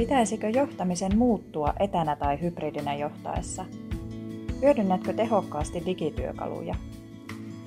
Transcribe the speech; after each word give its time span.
Pitäisikö 0.00 0.48
johtamisen 0.48 1.18
muuttua 1.18 1.74
etänä 1.80 2.16
tai 2.16 2.40
hybridinä 2.40 2.94
johtaessa? 2.94 3.64
Hyödynnätkö 4.62 5.12
tehokkaasti 5.12 5.82
digityökaluja? 5.86 6.74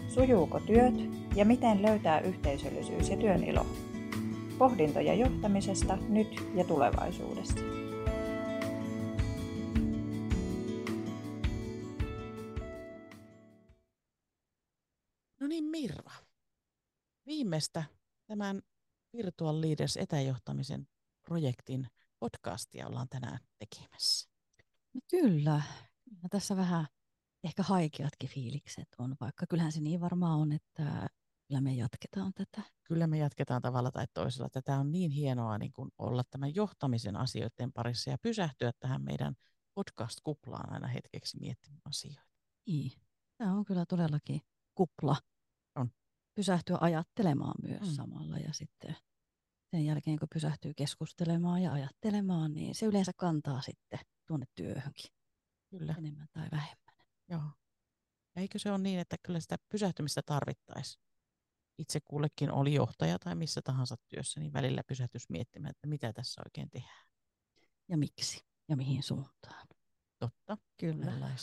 Sujuuko 0.07 0.59
työt 0.59 0.93
ja 1.35 1.45
miten 1.45 1.81
löytää 1.81 2.19
yhteisöllisyys 2.19 3.09
ja 3.09 3.17
työn 3.17 3.43
ilo? 3.43 3.65
Pohdintoja 4.57 5.13
johtamisesta 5.13 5.97
nyt 6.09 6.27
ja 6.55 6.63
tulevaisuudessa. 6.63 7.59
No 15.39 15.47
niin 15.47 15.63
Mirva, 15.63 16.11
viimeistä 17.25 17.83
tämän 18.27 18.61
Virtual 19.17 19.61
Leaders 19.61 19.97
etäjohtamisen 19.97 20.87
projektin 21.27 21.87
podcastia 22.23 22.87
ollaan 22.87 23.09
tänään 23.09 23.39
tekemässä. 23.59 24.29
No 24.93 25.01
kyllä. 25.09 25.61
Ja 26.23 26.29
tässä 26.29 26.55
vähän 26.55 26.87
ehkä 27.43 27.63
haikeatkin 27.63 28.29
fiilikset 28.29 28.87
on, 28.97 29.15
vaikka 29.21 29.45
kyllähän 29.49 29.71
se 29.71 29.81
niin 29.81 30.01
varmaan 30.01 30.39
on, 30.39 30.51
että 30.51 31.09
kyllä 31.47 31.61
me 31.61 31.73
jatketaan 31.73 32.33
tätä. 32.33 32.61
Kyllä 32.83 33.07
me 33.07 33.17
jatketaan 33.17 33.61
tavalla 33.61 33.91
tai 33.91 34.05
toisella. 34.13 34.49
Tätä 34.49 34.77
on 34.77 34.91
niin 34.91 35.11
hienoa 35.11 35.57
niin 35.57 35.73
kuin 35.73 35.91
olla 35.97 36.23
tämän 36.29 36.55
johtamisen 36.55 37.15
asioiden 37.15 37.73
parissa 37.73 38.09
ja 38.09 38.17
pysähtyä 38.17 38.71
tähän 38.79 39.03
meidän 39.03 39.35
podcast-kuplaan 39.73 40.73
aina 40.73 40.87
hetkeksi 40.87 41.39
miettimään 41.39 41.81
asioita. 41.85 42.21
Niin. 42.67 42.91
Tämä 43.37 43.53
on 43.53 43.65
kyllä 43.65 43.85
todellakin 43.85 44.41
kupla. 44.75 45.15
On. 45.75 45.91
Pysähtyä 46.35 46.77
ajattelemaan 46.81 47.55
myös 47.61 47.87
Mm. 47.89 47.95
samalla 47.95 48.37
ja 48.37 48.53
sitten 48.53 48.95
sen 49.73 49.85
jälkeen, 49.85 50.19
kun 50.19 50.27
pysähtyy 50.33 50.73
keskustelemaan 50.73 51.61
ja 51.61 51.73
ajattelemaan, 51.73 52.53
niin 52.53 52.75
se 52.75 52.85
yleensä 52.85 53.11
kantaa 53.17 53.61
sitten 53.61 53.99
tuonne 54.27 54.45
työhönkin 54.55 55.11
Kyllä, 55.69 55.95
enemmän 55.97 56.27
tai 56.33 56.47
vähemmän. 56.51 56.95
joo. 57.29 57.41
Ja 58.35 58.41
Eikö 58.41 58.59
se 58.59 58.71
ole 58.71 58.77
niin, 58.77 58.99
että 58.99 59.15
kyllä 59.23 59.39
sitä 59.39 59.57
pysähtymistä 59.69 60.21
tarvittaisiin? 60.25 61.03
Itse 61.77 61.99
kullekin 61.99 62.51
oli 62.51 62.73
johtaja 62.73 63.19
tai 63.19 63.35
missä 63.35 63.61
tahansa 63.61 63.95
työssä, 64.09 64.39
niin 64.39 64.53
välillä 64.53 64.83
pysähtys 64.87 65.29
miettimään, 65.29 65.71
että 65.71 65.87
mitä 65.87 66.13
tässä 66.13 66.41
oikein 66.45 66.69
tehdään. 66.69 67.05
Ja 67.89 67.97
miksi 67.97 68.39
ja 68.69 68.77
mihin 68.77 69.03
suuntaan. 69.03 69.67
Totta, 70.19 70.57
Kyllä. 70.77 71.35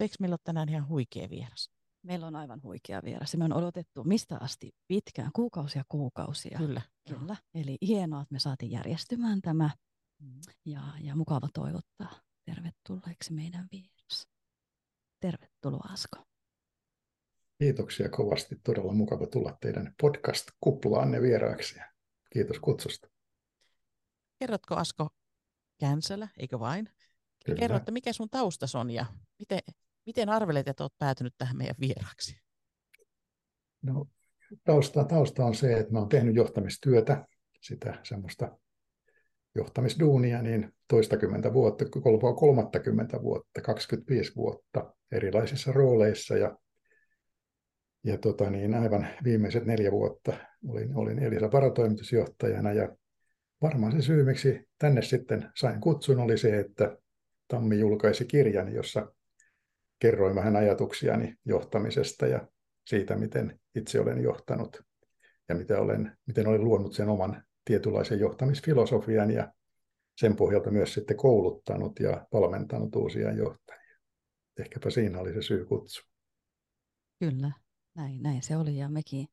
eikö 0.00 0.14
meillä 0.20 0.34
ole 0.34 0.40
tänään 0.44 0.68
ihan 0.68 0.88
huikea 0.88 1.30
vieras? 1.30 1.70
Meillä 2.02 2.26
on 2.26 2.36
aivan 2.36 2.60
huikea 2.62 3.02
vieras. 3.04 3.36
Me 3.36 3.44
on 3.44 3.52
odotettu 3.52 4.04
mistä 4.04 4.38
asti 4.40 4.72
pitkään, 4.88 5.30
kuukausia 5.32 5.82
kuukausia. 5.88 6.58
Kyllä. 6.58 6.82
Kyllä. 7.08 7.36
Eli 7.54 7.78
hienoa, 7.82 8.20
että 8.20 8.32
me 8.32 8.38
saatiin 8.38 8.72
järjestymään 8.72 9.42
tämä 9.42 9.70
Mm. 10.20 10.40
ja, 10.64 10.80
ja 11.00 11.16
mukava 11.16 11.48
toivottaa 11.54 12.20
tervetulleeksi 12.44 13.32
meidän 13.32 13.68
vieras. 13.72 14.28
Tervetuloa 15.20 15.88
Asko. 15.92 16.18
Kiitoksia 17.58 18.08
kovasti. 18.08 18.56
Todella 18.64 18.92
mukava 18.92 19.26
tulla 19.26 19.58
teidän 19.60 19.94
podcast-kuplaanne 20.02 21.22
vieraaksi. 21.22 21.80
Kiitos 22.32 22.58
kutsusta. 22.58 23.08
Kerrotko 24.38 24.74
Asko 24.74 25.08
Känselä, 25.78 26.28
eikö 26.36 26.58
vain? 26.58 26.88
Kyllä. 27.44 27.58
Kerro, 27.58 27.76
että 27.76 27.92
mikä 27.92 28.12
sun 28.12 28.30
taustas 28.30 28.74
on 28.74 28.90
ja 28.90 29.06
miten, 29.38 29.60
miten 30.08 30.28
arvelet, 30.28 30.68
että 30.68 30.84
olet 30.84 30.98
päätynyt 30.98 31.34
tähän 31.38 31.56
meidän 31.56 31.76
vieraaksi? 31.80 32.40
No, 33.82 34.06
tausta, 34.64 35.04
tausta 35.04 35.44
on 35.44 35.54
se, 35.54 35.78
että 35.78 35.92
mä 35.92 35.98
oon 35.98 36.08
tehnyt 36.08 36.34
johtamistyötä, 36.34 37.26
sitä 37.60 37.98
semmoista 38.02 38.58
johtamisduunia, 39.54 40.42
niin 40.42 40.72
toistakymmentä 40.88 41.52
vuotta, 41.52 41.84
kolmaa 42.02 42.34
kolmattakymmentä 42.34 43.22
vuotta, 43.22 43.60
25 43.60 44.36
vuotta 44.36 44.94
erilaisissa 45.12 45.72
rooleissa 45.72 46.36
ja, 46.36 46.58
ja 48.04 48.18
tota 48.18 48.50
niin, 48.50 48.74
aivan 48.74 49.08
viimeiset 49.24 49.66
neljä 49.66 49.92
vuotta 49.92 50.32
olin, 50.68 50.96
olin 50.96 51.18
Elisa 51.18 51.52
varatoimitusjohtajana 51.52 52.72
ja 52.72 52.96
varmaan 53.62 53.92
se 53.92 54.02
syy, 54.02 54.24
miksi 54.24 54.68
tänne 54.78 55.02
sitten 55.02 55.50
sain 55.56 55.80
kutsun, 55.80 56.18
oli 56.18 56.38
se, 56.38 56.58
että 56.58 56.96
Tammi 57.48 57.78
julkaisi 57.78 58.24
kirjan, 58.24 58.74
jossa 58.74 59.12
kerroin 59.98 60.34
vähän 60.34 60.56
ajatuksiani 60.56 61.34
johtamisesta 61.44 62.26
ja 62.26 62.48
siitä, 62.86 63.16
miten 63.16 63.60
itse 63.74 64.00
olen 64.00 64.22
johtanut 64.22 64.82
ja 65.48 65.54
mitä 65.54 65.78
olen, 65.80 66.18
miten 66.26 66.46
olen 66.46 66.64
luonut 66.64 66.94
sen 66.94 67.08
oman 67.08 67.42
tietynlaisen 67.64 68.20
johtamisfilosofian 68.20 69.30
ja 69.30 69.52
sen 70.20 70.36
pohjalta 70.36 70.70
myös 70.70 70.94
sitten 70.94 71.16
kouluttanut 71.16 72.00
ja 72.00 72.26
valmentanut 72.32 72.96
uusia 72.96 73.32
johtajia. 73.32 73.98
Ehkäpä 74.58 74.90
siinä 74.90 75.20
oli 75.20 75.34
se 75.34 75.42
syy 75.42 75.64
kutsu. 75.64 76.02
Kyllä, 77.18 77.52
näin, 77.94 78.22
näin 78.22 78.42
se 78.42 78.56
oli 78.56 78.76
ja 78.76 78.88
mekin 78.88 79.28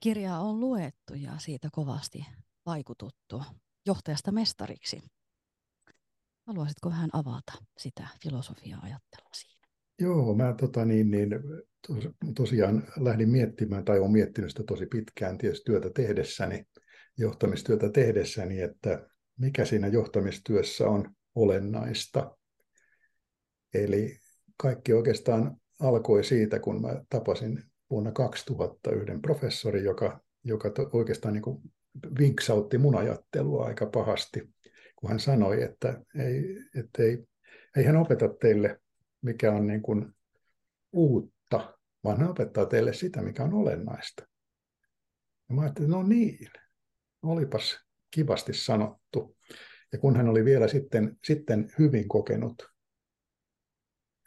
kirjaa 0.00 0.40
on 0.40 0.60
luettu 0.60 1.14
ja 1.14 1.38
siitä 1.38 1.68
kovasti 1.72 2.26
vaikututtu 2.66 3.42
johtajasta 3.86 4.32
mestariksi. 4.32 5.02
Haluaisitko 6.46 6.90
vähän 6.90 7.10
avata 7.12 7.52
sitä 7.78 8.08
filosofiaa 8.22 8.80
ajattelua 8.82 9.30
siinä? 9.32 9.57
Joo, 10.00 10.34
mä 10.34 10.54
tota, 10.60 10.84
niin, 10.84 11.10
niin, 11.10 11.30
tos, 11.86 12.08
tosiaan 12.34 12.82
lähdin 12.96 13.28
miettimään, 13.28 13.84
tai 13.84 13.98
olen 13.98 14.10
miettinyt 14.12 14.50
sitä 14.50 14.62
tosi 14.62 14.86
pitkään 14.86 15.38
tietysti 15.38 15.64
työtä 15.64 15.90
tehdessäni, 15.94 16.64
johtamistyötä 17.16 17.90
tehdessäni, 17.90 18.60
että 18.60 19.08
mikä 19.38 19.64
siinä 19.64 19.86
johtamistyössä 19.86 20.88
on 20.88 21.10
olennaista. 21.34 22.36
Eli 23.74 24.18
kaikki 24.56 24.92
oikeastaan 24.92 25.56
alkoi 25.80 26.24
siitä, 26.24 26.58
kun 26.58 26.82
mä 26.82 27.02
tapasin 27.08 27.62
vuonna 27.90 28.12
2000 28.12 28.90
yhden 28.90 29.22
professori, 29.22 29.84
joka, 29.84 30.20
joka 30.44 30.70
to, 30.70 30.90
oikeastaan 30.92 31.34
niin 31.34 31.42
kuin 31.42 31.62
vinksautti 32.18 32.78
mun 32.78 32.96
ajattelua 32.96 33.66
aika 33.66 33.86
pahasti, 33.86 34.50
kun 34.96 35.10
hän 35.10 35.20
sanoi, 35.20 35.62
että 35.62 36.00
ei, 36.18 36.44
että 36.76 37.02
ei, 37.02 37.18
ei 37.76 37.84
hän 37.84 37.96
opeta 37.96 38.28
teille, 38.28 38.80
mikä 39.22 39.52
on 39.52 39.66
niin 39.66 39.82
kuin 39.82 40.14
uutta, 40.92 41.78
vaan 42.04 42.18
hän 42.18 42.30
opettaa 42.30 42.66
teille 42.66 42.92
sitä, 42.92 43.22
mikä 43.22 43.44
on 43.44 43.54
olennaista. 43.54 44.26
Ja 45.48 45.54
mä 45.54 45.62
ajattelin, 45.62 45.90
no 45.90 46.02
niin, 46.02 46.50
olipas 47.22 47.78
kivasti 48.10 48.54
sanottu. 48.54 49.36
Ja 49.92 49.98
kun 49.98 50.16
hän 50.16 50.28
oli 50.28 50.44
vielä 50.44 50.68
sitten, 50.68 51.16
sitten 51.24 51.68
hyvin 51.78 52.08
kokenut 52.08 52.62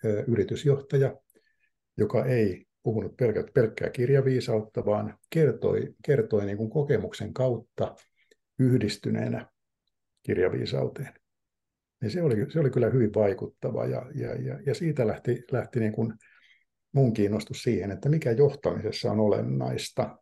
ö, 0.06 0.24
yritysjohtaja, 0.28 1.16
joka 1.98 2.26
ei 2.26 2.66
puhunut 2.84 3.18
pelkkä, 3.18 3.44
pelkkää 3.54 3.90
kirjaviisautta, 3.90 4.86
vaan 4.86 5.18
kertoi, 5.30 5.96
kertoi 6.06 6.46
niin 6.46 6.58
kuin 6.58 6.70
kokemuksen 6.70 7.34
kautta 7.34 7.96
yhdistyneenä 8.60 9.50
kirjaviisauteen. 10.24 11.21
Niin 12.02 12.12
se, 12.12 12.22
oli, 12.22 12.52
se 12.52 12.60
oli 12.60 12.70
kyllä 12.70 12.90
hyvin 12.90 13.14
vaikuttava 13.16 13.86
ja, 13.86 14.06
ja, 14.16 14.36
ja, 14.36 14.60
ja 14.66 14.74
siitä 14.74 15.08
lähti, 15.08 15.44
lähti 15.52 15.80
niin 15.80 15.94
kuin 15.94 16.14
mun 16.92 17.14
kiinnostus 17.14 17.64
siihen, 17.64 17.92
että 17.92 18.10
mikä 18.10 18.32
johtamisessa 18.32 19.12
on 19.12 19.20
olennaista. 19.20 20.18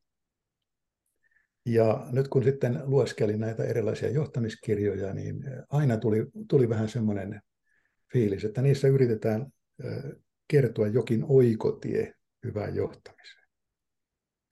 Ja 1.66 2.08
nyt 2.12 2.28
kun 2.28 2.44
sitten 2.44 2.82
lueskelin 2.84 3.40
näitä 3.40 3.64
erilaisia 3.64 4.10
johtamiskirjoja, 4.10 5.14
niin 5.14 5.44
aina 5.70 5.98
tuli, 5.98 6.26
tuli 6.50 6.70
vähän 6.70 6.90
semmoinen 6.90 7.42
fiilis, 8.14 8.46
että 8.46 8.62
niissä 8.62 8.88
yritetään 8.88 9.48
kertoa 10.48 10.88
jokin 10.88 11.26
oikotie 11.28 12.14
hyvään 12.46 12.76
johtamiseen. 12.76 13.48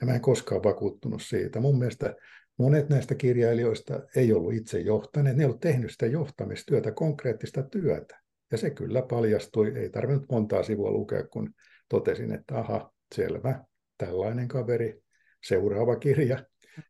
Ja 0.01 0.05
mä 0.07 0.15
en 0.15 0.21
koskaan 0.21 0.63
vakuuttunut 0.63 1.21
siitä. 1.21 1.59
Mun 1.59 1.79
mielestä 1.79 2.15
monet 2.57 2.89
näistä 2.89 3.15
kirjailijoista 3.15 3.99
ei 4.15 4.33
ollut 4.33 4.53
itse 4.53 4.79
johtaneet, 4.79 5.37
ne 5.37 5.43
ei 5.43 5.45
ollut 5.45 5.61
tehnyt 5.61 5.91
sitä 5.91 6.05
johtamistyötä, 6.05 6.91
konkreettista 6.91 7.63
työtä. 7.63 8.21
Ja 8.51 8.57
se 8.57 8.69
kyllä 8.69 9.01
paljastui, 9.01 9.73
ei 9.75 9.89
tarvinnut 9.89 10.25
montaa 10.31 10.63
sivua 10.63 10.91
lukea, 10.91 11.27
kun 11.27 11.53
totesin, 11.89 12.31
että 12.31 12.57
aha, 12.57 12.93
selvä, 13.15 13.63
tällainen 13.97 14.47
kaveri, 14.47 15.01
seuraava 15.45 15.95
kirja. 15.95 16.45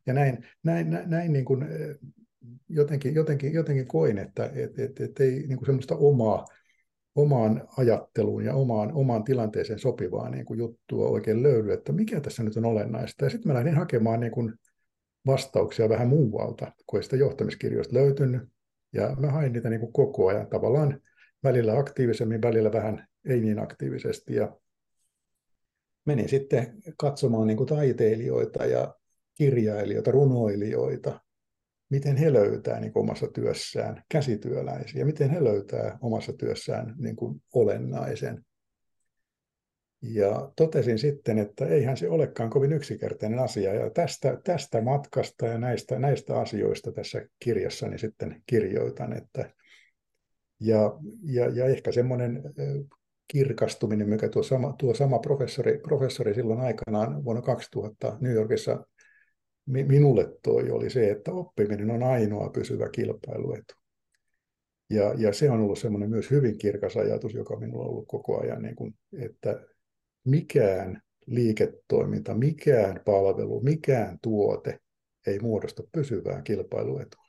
Ja 0.06 0.14
näin, 0.14 0.46
näin, 0.64 0.90
näin, 0.90 1.10
näin 1.10 1.34
niin 1.34 1.46
kuin, 1.46 1.66
jotenkin, 2.70 3.16
jotenkin, 3.16 3.54
jotenkin 3.54 3.88
koin, 3.88 4.18
että 4.18 4.52
et, 4.56 4.80
et, 4.80 5.02
et 5.02 5.20
ei 5.20 5.32
niin 5.32 5.58
kuin 5.58 5.66
semmoista 5.66 5.96
omaa, 5.96 6.46
omaan 7.16 7.68
ajatteluun 7.78 8.46
ja 8.46 8.54
omaan, 8.54 8.94
omaan 8.94 9.24
tilanteeseen 9.24 9.80
sopivaa 9.80 10.30
niin 10.30 10.46
kuin 10.46 10.58
juttua 10.58 11.08
oikein 11.08 11.44
löydy, 11.44 11.72
että 11.72 11.92
mikä 11.92 12.22
tässä 12.22 12.44
nyt 12.44 12.58
on 12.58 12.66
olennaista. 12.66 13.26
Ja 13.26 13.30
sitten 13.30 13.50
mä 13.50 13.54
lähdin 13.54 13.76
hakemaan 13.76 14.20
niin 14.20 14.32
kuin 14.32 14.54
vastauksia 15.28 15.90
vähän 15.90 16.08
muualta, 16.08 16.72
kun 16.88 17.00
ei 17.00 17.04
sitä 17.04 17.16
johtamiskirjoista 17.16 17.96
löytynyt. 17.96 18.42
Ja 18.94 19.16
mä 19.20 19.32
hain 19.32 19.54
niitä 19.54 19.70
niin 19.70 19.80
kuin 19.80 19.94
koko 19.94 20.28
ajan 20.28 20.48
tavallaan 20.48 21.02
välillä 21.44 21.80
aktiivisemmin, 21.80 22.42
välillä 22.42 22.72
vähän 22.72 23.08
ei 23.26 23.42
niin 23.42 23.60
aktiivisesti. 23.60 24.36
Ja 24.36 24.58
menin 26.06 26.30
sitten 26.30 26.78
katsomaan 26.98 27.48
niin 27.48 27.58
kuin 27.58 27.68
taiteilijoita 27.68 28.66
ja 28.66 28.96
kirjailijoita, 29.36 30.12
runoilijoita, 30.12 31.20
miten 31.90 32.18
he 32.18 32.34
löytää 32.34 32.80
niin 32.80 32.92
omassa 32.96 33.28
työssään 33.28 34.04
käsityöläisiä, 34.10 35.06
miten 35.06 35.30
he 35.30 35.44
löytää 35.44 35.98
omassa 36.02 36.34
työssään 36.34 36.96
niin 36.98 37.16
kuin 37.16 37.42
olennaisen. 37.54 38.46
Ja 40.02 40.52
totesin 40.56 41.00
sitten, 41.00 41.38
että 41.38 41.66
eihän 41.66 41.98
se 41.98 42.10
olekaan 42.10 42.50
kovin 42.50 42.74
yksinkertainen 42.74 43.40
asia. 43.40 43.74
Ja 43.74 43.90
tästä, 43.90 44.38
tästä 44.44 44.82
matkasta 44.82 45.46
ja 45.46 45.58
näistä, 45.58 46.00
näistä 46.00 46.40
asioista 46.40 46.92
tässä 46.92 47.26
kirjassani 47.40 47.98
sitten 47.98 48.44
kirjoitan. 48.46 49.14
Että, 49.14 49.54
ja, 50.60 51.00
ja, 51.24 51.48
ja 51.48 51.66
ehkä 51.66 51.92
semmoinen 51.92 52.44
kirkastuminen, 53.28 54.10
mikä 54.10 54.30
tuo 54.30 54.44
sama, 54.44 54.74
tuo 54.80 54.94
sama 54.94 55.20
professori, 55.20 55.80
professori 55.80 56.34
silloin 56.34 56.62
aikanaan 56.62 57.24
vuonna 57.24 57.42
2000 57.42 58.18
New 58.22 58.34
Yorkissa 58.34 58.86
minulle 59.66 60.38
toi, 60.44 60.72
oli 60.72 60.90
se, 60.90 61.12
että 61.12 61.32
oppiminen 61.32 61.92
on 61.92 62.04
ainoa 62.04 62.50
pysyvä 62.50 62.90
kilpailuetu. 62.90 63.74
Ja, 64.90 65.14
ja 65.18 65.34
se 65.34 65.52
on 65.52 65.62
ollut 65.62 65.80
semmoinen 65.80 66.10
myös 66.10 66.32
hyvin 66.32 66.58
kirkas 66.58 66.98
ajatus, 66.98 67.34
joka 67.34 67.60
minulla 67.60 67.84
on 67.84 67.90
ollut 67.90 68.08
koko 68.08 68.42
ajan, 68.42 68.62
niin 68.62 68.76
kuin, 68.76 68.96
että 69.22 69.60
mikään 70.28 71.02
liiketoiminta, 71.26 72.34
mikään 72.34 73.02
palvelu, 73.06 73.62
mikään 73.62 74.20
tuote 74.22 74.80
ei 75.28 75.40
muodosta 75.40 75.84
pysyvää 75.92 76.42
kilpailuetua. 76.42 77.24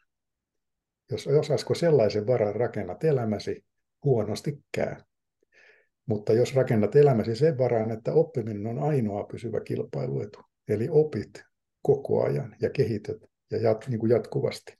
Jos 1.10 1.26
osaisiko 1.26 1.74
sellaisen 1.74 2.26
varan 2.26 2.54
rakennat 2.54 3.04
elämäsi, 3.04 3.64
huonosti 4.04 4.58
käy. 4.72 4.96
Mutta 6.06 6.32
jos 6.32 6.54
rakennat 6.54 6.96
elämäsi 6.96 7.36
sen 7.36 7.58
varaan, 7.58 7.90
että 7.90 8.12
oppiminen 8.12 8.66
on 8.66 8.78
ainoa 8.78 9.24
pysyvä 9.24 9.60
kilpailuetu, 9.60 10.40
eli 10.68 10.88
opit 10.90 11.42
koko 11.82 12.24
ajan 12.24 12.56
ja 12.60 12.70
kehityt 12.70 13.24
ja 13.50 13.58
jat, 13.58 13.88
niin 13.88 14.00
kuin 14.00 14.10
jatkuvasti, 14.10 14.78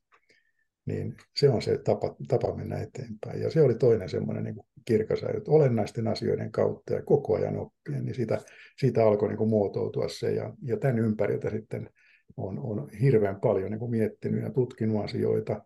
niin 0.85 1.17
se 1.37 1.49
on 1.49 1.63
se 1.63 1.79
tapa, 1.79 2.17
tapa 2.29 2.57
mennä 2.57 2.79
eteenpäin. 2.79 3.43
Ja 3.43 3.51
se 3.51 3.63
oli 3.63 3.75
toinen 3.75 4.09
semmoinen 4.09 4.45
niin 4.45 4.57
kirkas 4.89 5.23
että 5.23 5.51
olennaisten 5.51 6.09
asioiden 6.09 6.53
kautta 6.53 6.95
ja 6.95 7.03
koko 7.03 7.37
ajan 7.37 7.57
oppien, 7.57 8.05
niin 8.05 8.15
siitä, 8.15 8.39
siitä 8.77 9.07
alkoi 9.07 9.29
niin 9.29 9.39
kuin 9.39 9.51
muotoutua 9.51 10.09
se. 10.09 10.33
Ja, 10.33 10.55
ja 10.63 10.77
tämän 10.77 10.99
ympäriltä 10.99 11.51
sitten 11.51 11.91
on, 12.37 12.59
on 12.59 12.91
hirveän 12.91 13.41
paljon 13.41 13.71
niin 13.71 13.79
kuin 13.79 13.91
miettinyt 13.91 14.43
ja 14.43 14.51
tutkinut 14.51 15.05
asioita 15.05 15.63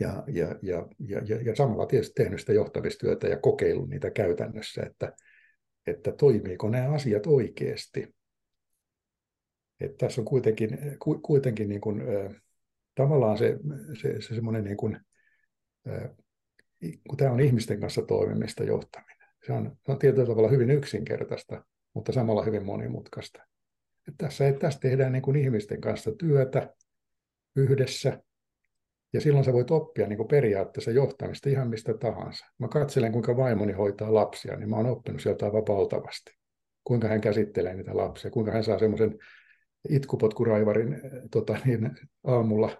ja, 0.00 0.24
ja, 0.26 0.56
ja, 0.62 0.86
ja, 0.98 1.20
ja, 1.26 1.40
ja 1.42 1.56
samalla 1.56 1.86
tietysti 1.86 2.22
tehnyt 2.22 2.40
sitä 2.40 2.52
johtamistyötä 2.52 3.28
ja 3.28 3.36
kokeillut 3.36 3.88
niitä 3.88 4.10
käytännössä, 4.10 4.82
että, 4.82 5.12
että 5.86 6.12
toimiiko 6.12 6.68
nämä 6.68 6.94
asiat 6.94 7.26
oikeasti. 7.26 8.14
Että 9.80 9.96
tässä 10.06 10.20
on 10.20 10.24
kuitenkin, 10.24 10.78
kuitenkin 11.22 11.68
niin 11.68 11.80
kuin, 11.80 12.02
tavallaan 12.94 13.38
se, 13.38 13.58
se, 14.00 14.20
se 14.20 14.34
semmoinen, 14.34 14.64
niin 14.64 14.76
kuin, 14.76 15.00
kun 17.08 17.16
tämä 17.16 17.32
on 17.32 17.40
ihmisten 17.40 17.80
kanssa 17.80 18.02
toimimista 18.02 18.64
johtaminen. 18.64 19.28
Se 19.46 19.52
on, 19.52 19.76
se 19.86 19.92
on 19.92 19.98
tietyllä 19.98 20.26
tavalla 20.26 20.48
hyvin 20.48 20.70
yksinkertaista, 20.70 21.64
mutta 21.94 22.12
samalla 22.12 22.44
hyvin 22.44 22.64
monimutkaista. 22.64 23.42
Että 24.08 24.24
tässä, 24.24 24.52
tässä 24.52 24.80
tehdään 24.80 25.12
niin 25.12 25.22
kuin 25.22 25.36
ihmisten 25.36 25.80
kanssa 25.80 26.12
työtä 26.12 26.74
yhdessä, 27.56 28.22
ja 29.12 29.20
silloin 29.20 29.44
sä 29.44 29.52
voit 29.52 29.70
oppia 29.70 30.06
niin 30.06 30.16
kuin 30.16 30.28
periaatteessa 30.28 30.90
johtamista 30.90 31.48
ihan 31.48 31.68
mistä 31.68 31.94
tahansa. 31.94 32.46
Mä 32.58 32.68
katselen, 32.68 33.12
kuinka 33.12 33.36
vaimoni 33.36 33.72
hoitaa 33.72 34.14
lapsia, 34.14 34.56
niin 34.56 34.70
mä 34.70 34.76
oon 34.76 34.86
oppinut 34.86 35.22
sieltä 35.22 35.46
aivan 35.46 35.62
valtavasti. 35.68 36.32
Kuinka 36.84 37.08
hän 37.08 37.20
käsittelee 37.20 37.74
niitä 37.74 37.96
lapsia, 37.96 38.30
kuinka 38.30 38.52
hän 38.52 38.64
saa 38.64 38.78
semmoisen 38.78 39.18
itkupotkuraivarin 39.88 40.94
eh, 40.94 41.00
tota, 41.30 41.58
niin, 41.64 41.90
aamulla 42.24 42.76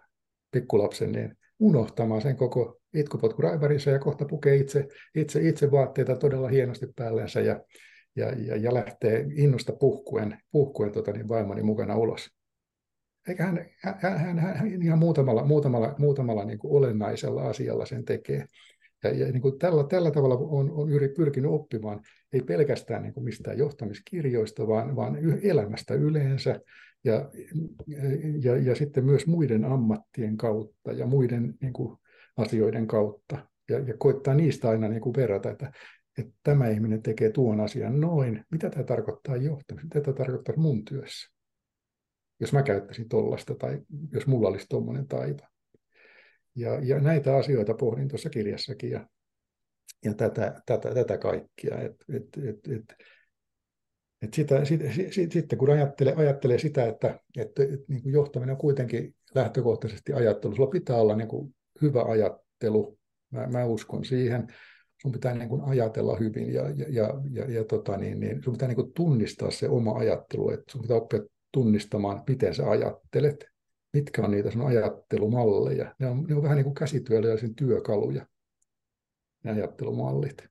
pikkulapsen 0.50 1.12
niin 1.12 1.38
unohtamaan 1.58 2.22
sen 2.22 2.36
koko 2.36 2.79
itkupotkuraivarinsa 2.94 3.90
ja 3.90 3.98
kohta 3.98 4.24
pukee 4.24 4.56
itse, 4.56 4.88
itse, 5.14 5.48
itse 5.48 5.70
vaatteita 5.70 6.16
todella 6.16 6.48
hienosti 6.48 6.86
päällensä 6.96 7.40
ja, 7.40 7.60
ja, 8.16 8.32
ja, 8.32 8.56
ja 8.56 8.74
lähtee 8.74 9.26
innosta 9.34 9.72
puhkuen, 9.72 10.38
puhkuen 10.52 10.92
tota, 10.92 11.12
niin 11.12 11.28
vaimoni 11.28 11.62
mukana 11.62 11.96
ulos. 11.96 12.30
Eikä 13.28 13.46
hän, 13.46 13.66
hän, 13.82 14.18
hän, 14.18 14.38
hän 14.38 14.82
ihan 14.82 14.98
muutamalla, 14.98 15.44
muutamalla, 15.44 15.94
muutamalla 15.98 16.44
niin 16.44 16.58
kuin 16.58 16.72
olennaisella 16.76 17.42
asialla 17.42 17.86
sen 17.86 18.04
tekee. 18.04 18.44
Ja, 19.04 19.10
ja 19.10 19.32
niin 19.32 19.42
kuin 19.42 19.58
tällä, 19.58 19.84
tällä 19.84 20.10
tavalla 20.10 20.34
on, 20.34 20.70
on 20.70 20.88
pyrkinyt 21.16 21.50
oppimaan, 21.50 22.00
ei 22.32 22.40
pelkästään 22.40 23.02
niin 23.02 23.14
kuin 23.14 23.24
mistään 23.24 23.58
johtamiskirjoista, 23.58 24.68
vaan, 24.68 24.96
vaan 24.96 25.18
elämästä 25.42 25.94
yleensä 25.94 26.60
ja, 27.04 27.30
ja, 28.42 28.56
ja 28.56 28.74
sitten 28.74 29.04
myös 29.04 29.26
muiden 29.26 29.64
ammattien 29.64 30.36
kautta 30.36 30.92
ja 30.92 31.06
muiden 31.06 31.54
niin 31.60 31.72
kuin, 31.72 31.98
asioiden 32.40 32.86
kautta. 32.86 33.46
Ja, 33.68 33.78
ja 33.78 33.94
koittaa 33.98 34.34
niistä 34.34 34.68
aina 34.68 34.88
niin 34.88 35.00
kuin 35.00 35.16
verrata, 35.16 35.50
että, 35.50 35.72
että 36.18 36.32
tämä 36.42 36.68
ihminen 36.68 37.02
tekee 37.02 37.30
tuon 37.30 37.60
asian 37.60 38.00
noin. 38.00 38.44
Mitä 38.50 38.70
tämä 38.70 38.84
tarkoittaa 38.84 39.36
johtamista? 39.36 39.84
Mitä 39.94 40.00
tämä 40.00 40.16
tarkoittaa 40.16 40.54
mun 40.56 40.84
työssä? 40.84 41.34
Jos 42.40 42.52
mä 42.52 42.62
käyttäisin 42.62 43.08
tuollaista 43.08 43.54
tai 43.54 43.80
jos 44.12 44.26
mulla 44.26 44.48
olisi 44.48 44.66
tuommoinen 44.68 45.08
taito. 45.08 45.44
Ja, 46.56 46.80
ja 46.82 47.00
näitä 47.00 47.36
asioita 47.36 47.74
pohdin 47.74 48.08
tuossa 48.08 48.30
kirjassakin 48.30 48.90
ja, 48.90 49.08
ja 50.04 50.14
tätä, 50.14 50.62
tätä, 50.66 50.94
tätä 50.94 51.18
kaikkia. 51.18 51.80
Et, 51.80 52.04
et, 52.14 52.44
et, 52.48 52.72
et, 52.76 52.94
et 54.22 54.34
sitä, 54.34 54.64
sit, 54.64 54.80
sit, 55.10 55.32
sitten 55.32 55.58
kun 55.58 55.70
ajattelee, 55.70 56.14
ajattelee 56.14 56.58
sitä, 56.58 56.86
että, 56.86 57.20
että, 57.38 57.62
että 57.62 57.84
niin 57.88 58.02
kuin 58.02 58.12
johtaminen 58.12 58.52
on 58.52 58.60
kuitenkin 58.60 59.14
lähtökohtaisesti 59.34 60.12
ajattelu, 60.12 60.54
sulla 60.54 60.70
pitää 60.70 60.96
olla 60.96 61.16
niin 61.16 61.28
kuin 61.28 61.54
hyvä 61.82 62.02
ajattelu, 62.02 62.98
mä, 63.30 63.46
mä 63.46 63.64
uskon 63.64 64.04
siihen, 64.04 64.46
sun 65.02 65.12
pitää 65.12 65.34
niin 65.34 65.48
kuin 65.48 65.62
ajatella 65.64 66.16
hyvin 66.16 66.52
ja, 66.52 66.62
ja, 66.70 66.86
ja, 66.88 67.14
ja, 67.30 67.50
ja 67.50 67.64
tota 67.64 67.96
niin, 67.96 68.20
niin 68.20 68.42
sun 68.42 68.52
pitää 68.52 68.68
niin 68.68 68.76
kuin 68.76 68.92
tunnistaa 68.92 69.50
se 69.50 69.68
oma 69.68 69.92
ajattelu, 69.92 70.50
että 70.50 70.72
sun 70.72 70.82
pitää 70.82 70.96
oppia 70.96 71.20
tunnistamaan, 71.52 72.22
miten 72.28 72.54
sä 72.54 72.70
ajattelet, 72.70 73.44
mitkä 73.92 74.22
on 74.22 74.30
niitä 74.30 74.50
sun 74.50 74.66
ajattelumalleja. 74.66 75.94
Ne 75.98 76.06
on, 76.06 76.24
ne 76.28 76.34
on 76.34 76.42
vähän 76.42 76.56
niin 76.56 76.64
kuin 76.64 76.74
käsityöläisen 76.74 77.54
työkaluja, 77.54 78.26
ne 79.44 79.50
ajattelumallit. 79.50 80.44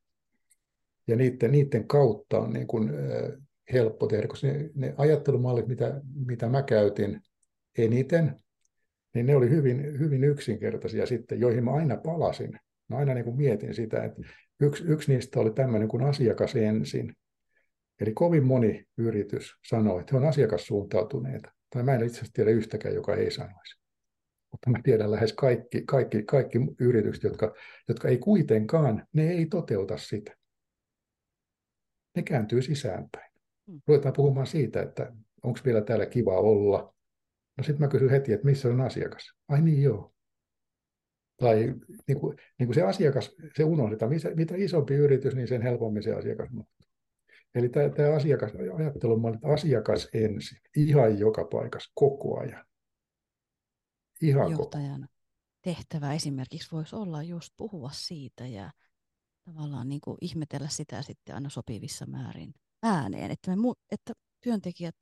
Ja 1.07 1.15
niiden, 1.15 1.51
niiden 1.51 1.87
kautta 1.87 2.39
on 2.39 2.53
niin 2.53 2.67
kuin, 2.67 2.91
helppo 3.73 4.07
tehdä, 4.07 4.27
koska 4.27 4.47
ne, 4.47 4.69
ne 4.75 4.93
ajattelumallit, 4.97 5.67
mitä, 5.67 6.01
mitä 6.25 6.49
mä 6.49 6.63
käytin 6.63 7.21
eniten, 7.77 8.35
niin 9.13 9.25
ne 9.25 9.35
oli 9.35 9.49
hyvin, 9.49 9.99
hyvin 9.99 10.23
yksinkertaisia 10.23 11.05
sitten, 11.05 11.39
joihin 11.39 11.63
mä 11.63 11.71
aina 11.71 11.97
palasin. 11.97 12.59
Mä 12.87 12.97
aina 12.97 13.13
niin 13.13 13.25
kuin 13.25 13.37
mietin 13.37 13.73
sitä, 13.73 14.03
että 14.03 14.21
yksi, 14.59 14.83
yksi 14.87 15.13
niistä 15.13 15.39
oli 15.39 15.51
tämmöinen 15.51 15.87
kuin 15.87 16.03
asiakas 16.03 16.55
ensin. 16.55 17.15
Eli 18.01 18.13
kovin 18.13 18.45
moni 18.45 18.85
yritys 18.97 19.55
sanoi, 19.67 19.99
että 19.99 20.11
he 20.11 20.17
on 20.17 20.29
asiakassuuntautuneita. 20.29 21.51
Tai 21.69 21.83
mä 21.83 21.95
en 21.95 22.03
itse 22.03 22.17
asiassa 22.17 22.33
tiedä 22.33 22.51
yhtäkään, 22.51 22.95
joka 22.95 23.15
ei 23.15 23.31
sanoisi. 23.31 23.79
Mutta 24.51 24.69
mä 24.69 24.79
tiedän 24.83 25.11
lähes 25.11 25.33
kaikki, 25.33 25.83
kaikki, 25.87 26.23
kaikki 26.23 26.59
yritykset, 26.79 27.23
jotka, 27.23 27.53
jotka 27.87 28.07
ei 28.07 28.17
kuitenkaan, 28.17 29.07
ne 29.13 29.29
ei 29.29 29.45
toteuta 29.45 29.97
sitä. 29.97 30.35
Ne 32.15 32.21
kääntyy 32.21 32.61
sisäänpäin. 32.61 33.31
Mm. 33.67 33.81
ruvetaan 33.87 34.13
puhumaan 34.13 34.47
siitä, 34.47 34.81
että 34.81 35.13
onko 35.43 35.59
vielä 35.65 35.81
täällä 35.81 36.05
kiva 36.05 36.39
olla. 36.39 36.95
No 37.59 37.63
sitten 37.63 37.81
mä 37.81 37.87
kysyn 37.87 38.09
heti, 38.09 38.33
että 38.33 38.45
missä 38.45 38.69
on 38.69 38.81
asiakas. 38.81 39.33
Ai 39.47 39.61
niin 39.61 39.83
joo. 39.83 40.13
Tai 41.37 41.73
niin 42.07 42.19
kuin, 42.19 42.37
niin 42.59 42.67
kuin 42.67 42.75
se 42.75 42.81
asiakas, 42.81 43.35
se 43.55 43.63
unohdetaan. 43.63 44.11
Mitä 44.35 44.55
isompi 44.57 44.93
yritys, 44.93 45.35
niin 45.35 45.47
sen 45.47 45.61
helpommin 45.61 46.03
se 46.03 46.13
asiakas 46.13 46.49
muuttuu. 46.51 46.87
Eli 47.55 47.69
tämä, 47.69 47.89
tämä 47.89 48.15
asiakas, 48.15 48.51
ajattelu 48.77 49.25
on, 49.25 49.33
että 49.33 49.47
asiakas 49.47 50.09
ensin, 50.13 50.57
ihan 50.75 51.19
joka 51.19 51.45
paikassa, 51.45 51.91
koko 51.93 52.39
ajan. 52.39 52.65
Ihan 54.21 54.51
Johtajan 54.51 55.01
koko. 55.01 55.13
tehtävä 55.61 56.13
esimerkiksi 56.13 56.71
voisi 56.71 56.95
olla 56.95 57.23
just 57.23 57.53
puhua 57.57 57.89
siitä 57.93 58.47
ja 58.47 58.71
tavallaan 59.45 59.89
niin 59.89 60.01
kuin 60.01 60.17
ihmetellä 60.21 60.67
sitä 60.67 61.01
sitten 61.01 61.35
aina 61.35 61.49
sopivissa 61.49 62.05
määrin 62.05 62.53
ääneen, 62.83 63.31
että, 63.31 63.55
me, 63.55 63.61
että 63.91 64.13
työntekijät 64.43 64.95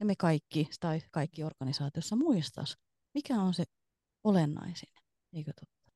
ja 0.00 0.06
me 0.06 0.14
kaikki 0.18 0.68
tai 0.80 1.00
kaikki 1.10 1.44
organisaatiossa 1.44 2.16
muistaisi, 2.16 2.78
mikä 3.14 3.34
on 3.34 3.54
se 3.54 3.64
olennaisin, 4.24 4.88
eikö 5.32 5.52
totta? 5.60 5.92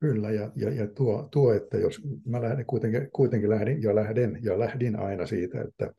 Kyllä, 0.00 0.30
ja, 0.30 0.52
ja, 0.56 0.70
ja 0.70 0.86
tuo, 0.86 1.28
tuo, 1.30 1.52
että 1.52 1.78
jos 1.78 2.00
mä 2.26 2.42
lähden, 2.42 2.66
kuitenkin, 2.66 3.10
kuitenkin 3.12 3.50
lähdin, 3.50 3.82
ja 3.82 3.94
lähden 3.94 4.38
ja 4.42 4.58
lähdin 4.58 4.96
aina 4.96 5.26
siitä, 5.26 5.60
että 5.62 5.92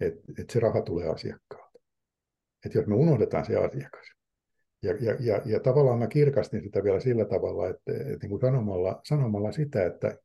et, 0.00 0.14
et 0.38 0.50
se 0.50 0.60
raha 0.60 0.82
tulee 0.82 1.08
asiakkaalta. 1.08 1.78
Että 2.64 2.78
jos 2.78 2.86
me 2.86 2.94
unohdetaan 2.94 3.44
se 3.44 3.56
asiakas, 3.56 4.16
ja, 4.82 4.94
ja, 5.00 5.16
ja, 5.20 5.42
ja 5.44 5.60
tavallaan 5.60 5.98
mä 5.98 6.06
kirkastin 6.06 6.62
sitä 6.62 6.84
vielä 6.84 7.00
sillä 7.00 7.24
tavalla, 7.24 7.68
että, 7.68 7.92
että 7.92 8.18
niin 8.22 8.30
kuin 8.30 8.40
sanomalla, 8.40 9.00
sanomalla 9.04 9.52
sitä, 9.52 9.86
että 9.86 10.18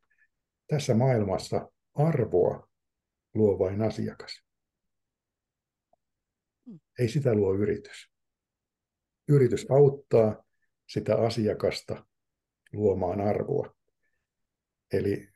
tässä 0.67 0.93
maailmassa 0.93 1.71
arvoa 1.93 2.67
luo 3.33 3.59
vain 3.59 3.81
asiakas. 3.81 4.43
Ei 7.01 7.07
sitä 7.07 7.35
luo 7.35 7.53
yritys. 7.53 8.09
Yritys 9.27 9.71
auttaa, 9.71 10.43
sitä 10.87 11.15
asiakasta 11.15 12.05
luomaan 12.73 13.21
arvoa. 13.21 13.75
Eli 14.93 15.29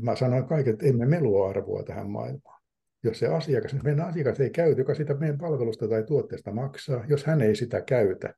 mä 0.00 0.16
sanoin 0.16 0.48
kaiken, 0.48 0.72
että 0.72 0.86
emme 0.86 1.06
me 1.06 1.20
luo 1.20 1.48
arvoa 1.48 1.82
tähän 1.82 2.10
maailmaan. 2.10 2.62
Jos 3.02 3.18
se 3.18 3.26
asiakas, 3.26 3.74
meidän 3.82 4.08
asiakas 4.08 4.40
ei 4.40 4.50
käytä, 4.50 4.80
joka 4.80 4.94
sitä 4.94 5.14
meidän 5.14 5.38
palvelusta 5.38 5.88
tai 5.88 6.04
tuotteesta 6.04 6.52
maksaa, 6.52 7.04
jos 7.08 7.24
hän 7.24 7.40
ei 7.40 7.56
sitä 7.56 7.80
käytä, 7.80 8.34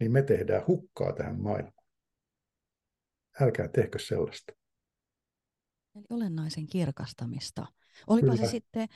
niin 0.00 0.12
me 0.12 0.22
tehdään 0.22 0.66
hukkaa 0.66 1.12
tähän 1.12 1.40
maailmaan. 1.40 1.86
Älkää 3.40 3.68
tehkö 3.68 3.98
sellaista. 3.98 4.52
Eli 5.94 6.04
olennaisen 6.10 6.66
kirkastamista. 6.66 7.66
Olipa 8.06 8.30
Kyllä. 8.30 8.46
se 8.46 8.50
sitten, 8.50 8.88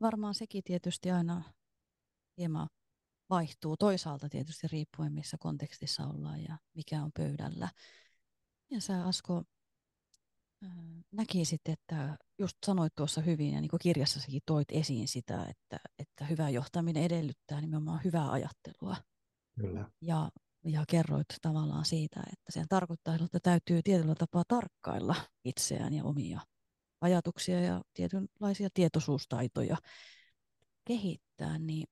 varmaan 0.00 0.34
sekin 0.34 0.64
tietysti 0.64 1.10
aina 1.10 1.52
hieman 2.42 2.68
vaihtuu 3.30 3.76
toisaalta 3.76 4.28
tietysti 4.28 4.68
riippuen, 4.68 5.12
missä 5.12 5.36
kontekstissa 5.40 6.06
ollaan 6.06 6.42
ja 6.42 6.58
mikä 6.74 7.02
on 7.02 7.10
pöydällä. 7.16 7.68
Ja 8.70 8.80
sä 8.80 9.04
Asko 9.04 9.42
näkisit, 11.12 11.60
että 11.68 12.18
just 12.38 12.56
sanoit 12.66 12.94
tuossa 12.94 13.20
hyvin 13.20 13.52
ja 13.52 13.60
niin 13.60 13.70
kuin 13.70 13.80
kirjassasikin 13.82 14.42
toit 14.46 14.68
esiin 14.72 15.08
sitä, 15.08 15.42
että, 15.42 15.80
että 15.98 16.24
hyvä 16.24 16.50
johtaminen 16.50 17.02
edellyttää 17.02 17.60
nimenomaan 17.60 18.00
hyvää 18.04 18.30
ajattelua. 18.30 18.96
Kyllä. 19.60 19.90
Ja, 20.00 20.30
ja 20.64 20.84
kerroit 20.88 21.26
tavallaan 21.42 21.84
siitä, 21.84 22.20
että 22.20 22.52
sen 22.52 22.66
tarkoittaa, 22.68 23.14
että 23.14 23.40
täytyy 23.42 23.82
tietyllä 23.82 24.14
tapaa 24.14 24.44
tarkkailla 24.48 25.14
itseään 25.44 25.94
ja 25.94 26.04
omia 26.04 26.40
ajatuksia 27.00 27.60
ja 27.60 27.82
tietynlaisia 27.94 28.68
tietoisuustaitoja 28.74 29.76
kehittää, 30.84 31.58
niin 31.58 31.86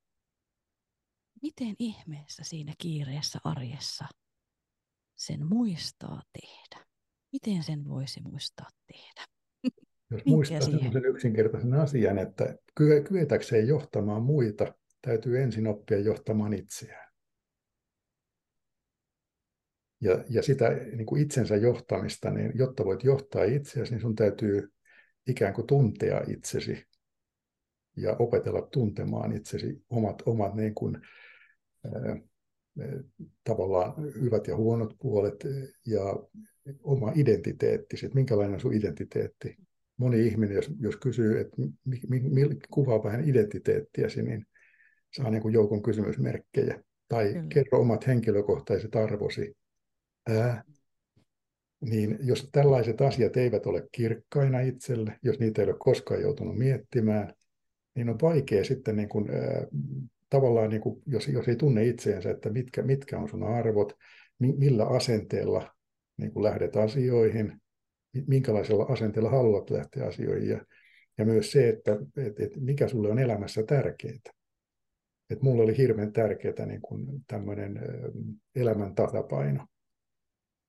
miten 1.42 1.76
ihmeessä 1.78 2.42
siinä 2.44 2.75
kiireessä 2.78 3.38
arjessa 3.44 4.04
sen 5.14 5.47
muistaa 5.47 6.23
tehdä? 6.32 6.87
Miten 7.32 7.62
sen 7.62 7.88
voisi 7.88 8.20
muistaa 8.20 8.68
tehdä? 8.87 9.25
Jos 10.11 10.25
muistaa 10.26 10.61
sellaisen 10.61 11.04
yksinkertaisen 11.04 11.75
asian, 11.75 12.18
että 12.18 12.56
kyetäkseen 13.09 13.68
johtamaan 13.68 14.23
muita, 14.23 14.75
täytyy 15.02 15.42
ensin 15.42 15.66
oppia 15.66 15.99
johtamaan 15.99 16.52
itseään. 16.52 17.11
Ja, 20.00 20.25
ja 20.28 20.42
sitä 20.42 20.68
niin 20.70 21.06
kuin 21.06 21.23
itsensä 21.23 21.56
johtamista, 21.56 22.30
niin 22.30 22.52
jotta 22.54 22.85
voit 22.85 23.04
johtaa 23.04 23.44
itseäsi, 23.44 23.92
niin 23.92 24.00
sun 24.00 24.14
täytyy 24.14 24.73
ikään 25.26 25.54
kuin 25.54 25.66
tuntea 25.66 26.20
itsesi 26.28 26.87
ja 27.97 28.16
opetella 28.18 28.62
tuntemaan 28.62 29.32
itsesi 29.32 29.85
omat, 29.90 30.23
omat 30.26 30.54
niin 30.54 30.75
kuin, 30.75 31.00
tavallaan 33.44 33.94
hyvät 34.20 34.46
ja 34.46 34.56
huonot 34.56 34.94
puolet 34.99 35.44
ja 35.87 36.00
oma 36.82 37.12
identiteetti, 37.14 37.96
että 38.04 38.14
minkälainen 38.14 38.54
on 38.54 38.60
sun 38.60 38.75
identiteetti. 38.75 39.56
Moni 39.96 40.26
ihminen, 40.26 40.56
jos, 40.56 40.70
jos 40.80 40.96
kysyy, 40.96 41.40
että 41.40 41.56
mi, 41.84 42.00
mi, 42.08 42.20
mi, 42.20 42.58
kuvaa 42.70 43.04
vähän 43.04 43.28
identiteettiäsi, 43.28 44.22
niin 44.22 44.46
saa 45.16 45.30
niin 45.30 45.42
kuin 45.42 45.54
joukon 45.54 45.82
kysymysmerkkejä. 45.82 46.82
Tai 47.08 47.32
Kyllä. 47.32 47.46
kerro 47.49 47.80
omat 47.80 48.06
henkilökohtaiset 48.06 48.96
arvosi. 48.96 49.56
Ää, 50.28 50.64
niin 51.80 52.18
jos 52.20 52.49
tällaiset 52.52 53.00
asiat 53.00 53.37
eivät 53.37 53.66
ole 53.66 53.88
kirkkaina 53.92 54.60
itselle, 54.60 55.18
jos 55.22 55.38
niitä 55.38 55.62
ei 55.62 55.68
ole 55.68 55.76
koskaan 55.78 56.22
joutunut 56.22 56.58
miettimään, 56.58 57.34
niin 57.94 58.08
on 58.08 58.18
vaikea 58.22 58.64
sitten 58.64 58.96
niin 58.96 59.08
kuin, 59.08 59.30
ää, 59.30 59.66
tavallaan, 60.30 60.70
niin 60.70 60.82
kuin, 60.82 61.02
jos, 61.06 61.28
jos 61.28 61.49
ei 61.49 61.56
tunne 61.56 61.84
itseensä, 61.84 62.30
että 62.30 62.50
mitkä, 62.50 62.82
mitkä 62.82 63.18
on 63.18 63.28
sun 63.28 63.42
arvot, 63.42 63.92
millä 64.38 64.87
asenteella 64.87 65.75
niin 66.16 66.32
kuin 66.32 66.42
lähdet 66.42 66.76
asioihin, 66.76 67.60
minkälaisella 68.26 68.84
asenteella 68.84 69.30
haluat 69.30 69.70
lähteä 69.70 70.06
asioihin 70.06 70.49
ja, 70.49 70.64
ja 71.18 71.25
myös 71.25 71.52
se, 71.52 71.68
että 71.68 71.96
et, 72.16 72.40
et 72.40 72.56
mikä 72.56 72.88
sulle 72.88 73.10
on 73.10 73.18
elämässä 73.18 73.62
tärkeää. 73.62 74.18
Et 75.30 75.42
mulle 75.42 75.62
oli 75.62 75.76
hirveän 75.76 76.12
tärkeää 76.12 76.66
niin 76.66 76.80
kuin 76.80 77.06
tämmöinen 77.26 77.80
elämän 78.54 78.94
tasapaino. 78.94 79.66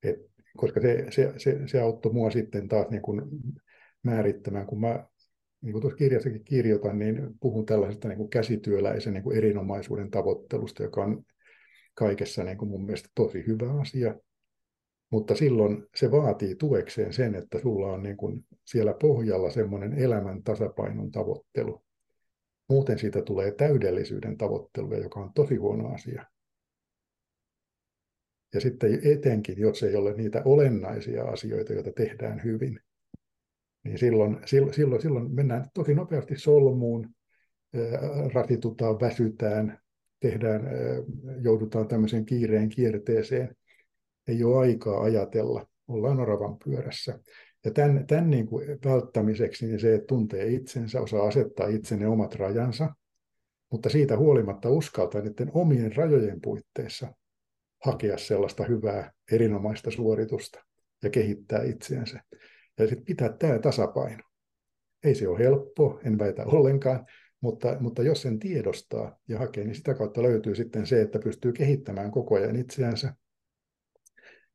Et, 0.03 0.15
koska 0.57 0.81
se, 0.81 1.05
se, 1.09 1.33
se, 1.37 1.67
se 1.67 1.81
auttoi 1.81 2.13
mua 2.13 2.31
sitten 2.31 2.67
taas 2.67 2.89
niin 2.89 3.01
kuin 3.01 3.21
määrittämään, 4.03 4.65
kun 4.65 4.81
mä 4.81 5.05
niin 5.61 5.71
kuin 5.71 5.81
tuossa 5.81 5.97
kirjassakin 5.97 6.43
kirjoitan, 6.43 6.99
niin 6.99 7.29
puhun 7.39 7.65
tällaisesta 7.65 8.07
niin 8.07 8.17
kuin 8.17 8.29
käsityöläisen 8.29 9.13
niin 9.13 9.23
kuin 9.23 9.37
erinomaisuuden 9.37 10.11
tavoittelusta, 10.11 10.83
joka 10.83 11.03
on 11.03 11.25
kaikessa 11.93 12.43
niin 12.43 12.57
kuin 12.57 12.69
mun 12.69 12.85
mielestä 12.85 13.09
tosi 13.15 13.43
hyvä 13.47 13.79
asia. 13.81 14.15
Mutta 15.11 15.35
silloin 15.35 15.87
se 15.95 16.11
vaatii 16.11 16.55
tuekseen 16.55 17.13
sen, 17.13 17.35
että 17.35 17.59
sulla 17.59 17.87
on 17.87 18.03
niin 18.03 18.17
kuin 18.17 18.45
siellä 18.65 18.93
pohjalla 18.93 19.49
semmoinen 19.49 19.93
elämän 19.93 20.43
tasapainon 20.43 21.11
tavoittelu. 21.11 21.83
Muuten 22.69 22.99
siitä 22.99 23.21
tulee 23.21 23.51
täydellisyyden 23.51 24.37
tavoittelu, 24.37 24.95
joka 24.95 25.19
on 25.19 25.31
tosi 25.35 25.55
huono 25.55 25.93
asia. 25.93 26.25
Ja 28.53 28.61
sitten 28.61 28.99
etenkin, 29.03 29.59
jos 29.59 29.83
ei 29.83 29.95
ole 29.95 30.13
niitä 30.13 30.41
olennaisia 30.45 31.23
asioita, 31.23 31.73
joita 31.73 31.91
tehdään 31.91 32.43
hyvin, 32.43 32.79
niin 33.83 33.97
silloin, 33.97 34.37
silloin, 34.45 35.01
silloin 35.01 35.35
mennään 35.35 35.65
tosi 35.73 35.95
nopeasti 35.95 36.37
solmuun, 36.37 37.09
ratitutaan, 38.33 38.99
väsytään, 38.99 39.79
tehdään, 40.19 40.61
joudutaan 41.41 41.87
tämmöiseen 41.87 42.25
kiireen 42.25 42.69
kierteeseen, 42.69 43.55
ei 44.27 44.43
ole 44.43 44.57
aikaa 44.57 45.01
ajatella, 45.01 45.67
ollaan 45.87 46.19
oravan 46.19 46.57
pyörässä. 46.65 47.19
Ja 47.65 47.71
tämän, 47.71 48.07
tämän 48.07 48.29
niin 48.29 48.47
kuin 48.47 48.67
välttämiseksi 48.85 49.65
niin 49.65 49.79
se, 49.79 49.93
että 49.93 50.07
tuntee 50.07 50.47
itsensä, 50.47 51.01
osaa 51.01 51.27
asettaa 51.27 51.67
itsenne 51.67 52.07
omat 52.07 52.35
rajansa, 52.35 52.89
mutta 53.71 53.89
siitä 53.89 54.17
huolimatta 54.17 54.69
uskaltaa 54.69 55.21
niiden 55.21 55.51
omien 55.53 55.95
rajojen 55.95 56.41
puitteissa 56.41 57.13
hakea 57.85 58.17
sellaista 58.17 58.63
hyvää, 58.63 59.11
erinomaista 59.31 59.91
suoritusta 59.91 60.59
ja 61.03 61.09
kehittää 61.09 61.63
itseänsä. 61.63 62.19
Ja 62.79 62.87
sitten 62.87 63.05
pitää 63.05 63.29
tämä 63.29 63.59
tasapaino. 63.59 64.23
Ei 65.03 65.15
se 65.15 65.27
ole 65.27 65.39
helppo, 65.39 65.99
en 66.05 66.19
väitä 66.19 66.45
ollenkaan, 66.45 67.05
mutta, 67.41 67.77
mutta 67.79 68.03
jos 68.03 68.21
sen 68.21 68.39
tiedostaa 68.39 69.19
ja 69.27 69.39
hakee, 69.39 69.63
niin 69.63 69.75
sitä 69.75 69.93
kautta 69.93 70.23
löytyy 70.23 70.55
sitten 70.55 70.85
se, 70.85 71.01
että 71.01 71.19
pystyy 71.19 71.53
kehittämään 71.53 72.11
koko 72.11 72.35
ajan 72.35 72.55
itseänsä 72.55 73.13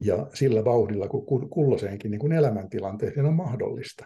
ja 0.00 0.26
sillä 0.34 0.64
vauhdilla, 0.64 1.08
kun 1.08 1.50
kulloiseenkin 1.50 2.10
niin 2.10 2.18
kuin 2.18 2.32
elämäntilanteeseen 2.32 3.26
on 3.26 3.34
mahdollista. 3.34 4.04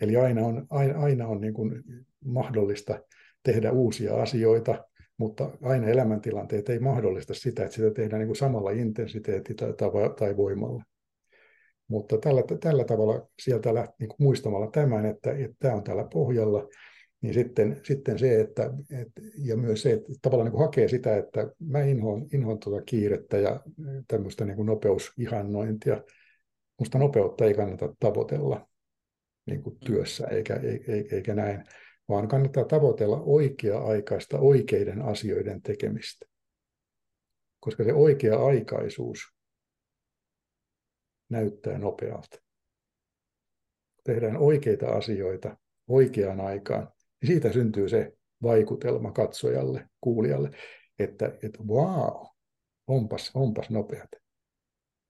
Eli 0.00 0.16
aina 0.16 0.46
on, 0.46 0.66
aina, 0.70 0.98
aina 0.98 1.26
on 1.26 1.40
niin 1.40 1.54
kuin 1.54 1.82
mahdollista 2.24 3.02
tehdä 3.42 3.72
uusia 3.72 4.14
asioita, 4.14 4.84
mutta 5.16 5.50
aina 5.62 5.86
elämäntilanteet 5.86 6.68
ei 6.68 6.78
mahdollista 6.78 7.34
sitä, 7.34 7.64
että 7.64 7.76
sitä 7.76 7.90
tehdään 7.90 8.20
niin 8.20 8.28
kuin 8.28 8.36
samalla 8.36 8.70
intensiteetillä 8.70 9.72
tai, 9.72 9.90
tai 10.18 10.36
voimalla. 10.36 10.84
Mutta 11.88 12.18
tällä, 12.18 12.42
tällä 12.60 12.84
tavalla 12.84 13.28
sieltä 13.42 13.74
lähti, 13.74 13.94
niin 13.98 14.10
muistamalla 14.18 14.70
tämän, 14.70 15.06
että, 15.06 15.32
että 15.32 15.56
tämä 15.58 15.74
on 15.74 15.84
täällä 15.84 16.04
pohjalla, 16.12 16.68
niin 17.20 17.34
sitten, 17.34 17.80
sitten 17.82 18.18
se, 18.18 18.40
että, 18.40 18.70
että, 19.00 19.22
ja 19.44 19.56
myös 19.56 19.82
se, 19.82 19.92
että 19.92 20.12
tavallaan 20.22 20.50
niin 20.50 20.60
hakee 20.60 20.88
sitä, 20.88 21.16
että 21.16 21.48
mä 21.60 21.80
inhoan, 21.80 22.26
inhoan 22.32 22.58
tuota 22.58 22.84
kiirettä 22.84 23.38
ja 23.38 23.60
tämmöistä 24.08 24.44
niin 24.44 24.56
kuin 24.56 24.66
nopeusihannointia. 24.66 26.02
Musta 26.78 26.98
nopeutta 26.98 27.44
ei 27.44 27.54
kannata 27.54 27.94
tavoitella 28.00 28.68
niin 29.46 29.62
kuin 29.62 29.78
työssä 29.78 30.26
eikä, 30.26 30.60
eikä 31.12 31.34
näin, 31.34 31.64
vaan 32.08 32.28
kannattaa 32.28 32.64
tavoitella 32.64 33.20
oikea-aikaista 33.20 34.38
oikeiden 34.38 35.02
asioiden 35.02 35.62
tekemistä. 35.62 36.26
Koska 37.60 37.84
se 37.84 37.92
oikea-aikaisuus 37.92 39.18
näyttää 41.28 41.78
nopealta. 41.78 42.38
Tehdään 44.04 44.36
oikeita 44.36 44.86
asioita 44.86 45.56
oikeaan 45.88 46.40
aikaan, 46.40 46.82
niin 47.20 47.26
siitä 47.26 47.52
syntyy 47.52 47.88
se 47.88 48.12
vaikutelma 48.42 49.12
katsojalle, 49.12 49.88
kuulijalle, 50.00 50.50
että, 50.98 51.26
että 51.42 51.58
wow, 51.68 52.26
onpas, 52.86 53.30
onpas 53.34 53.70
nopeat. 53.70 54.10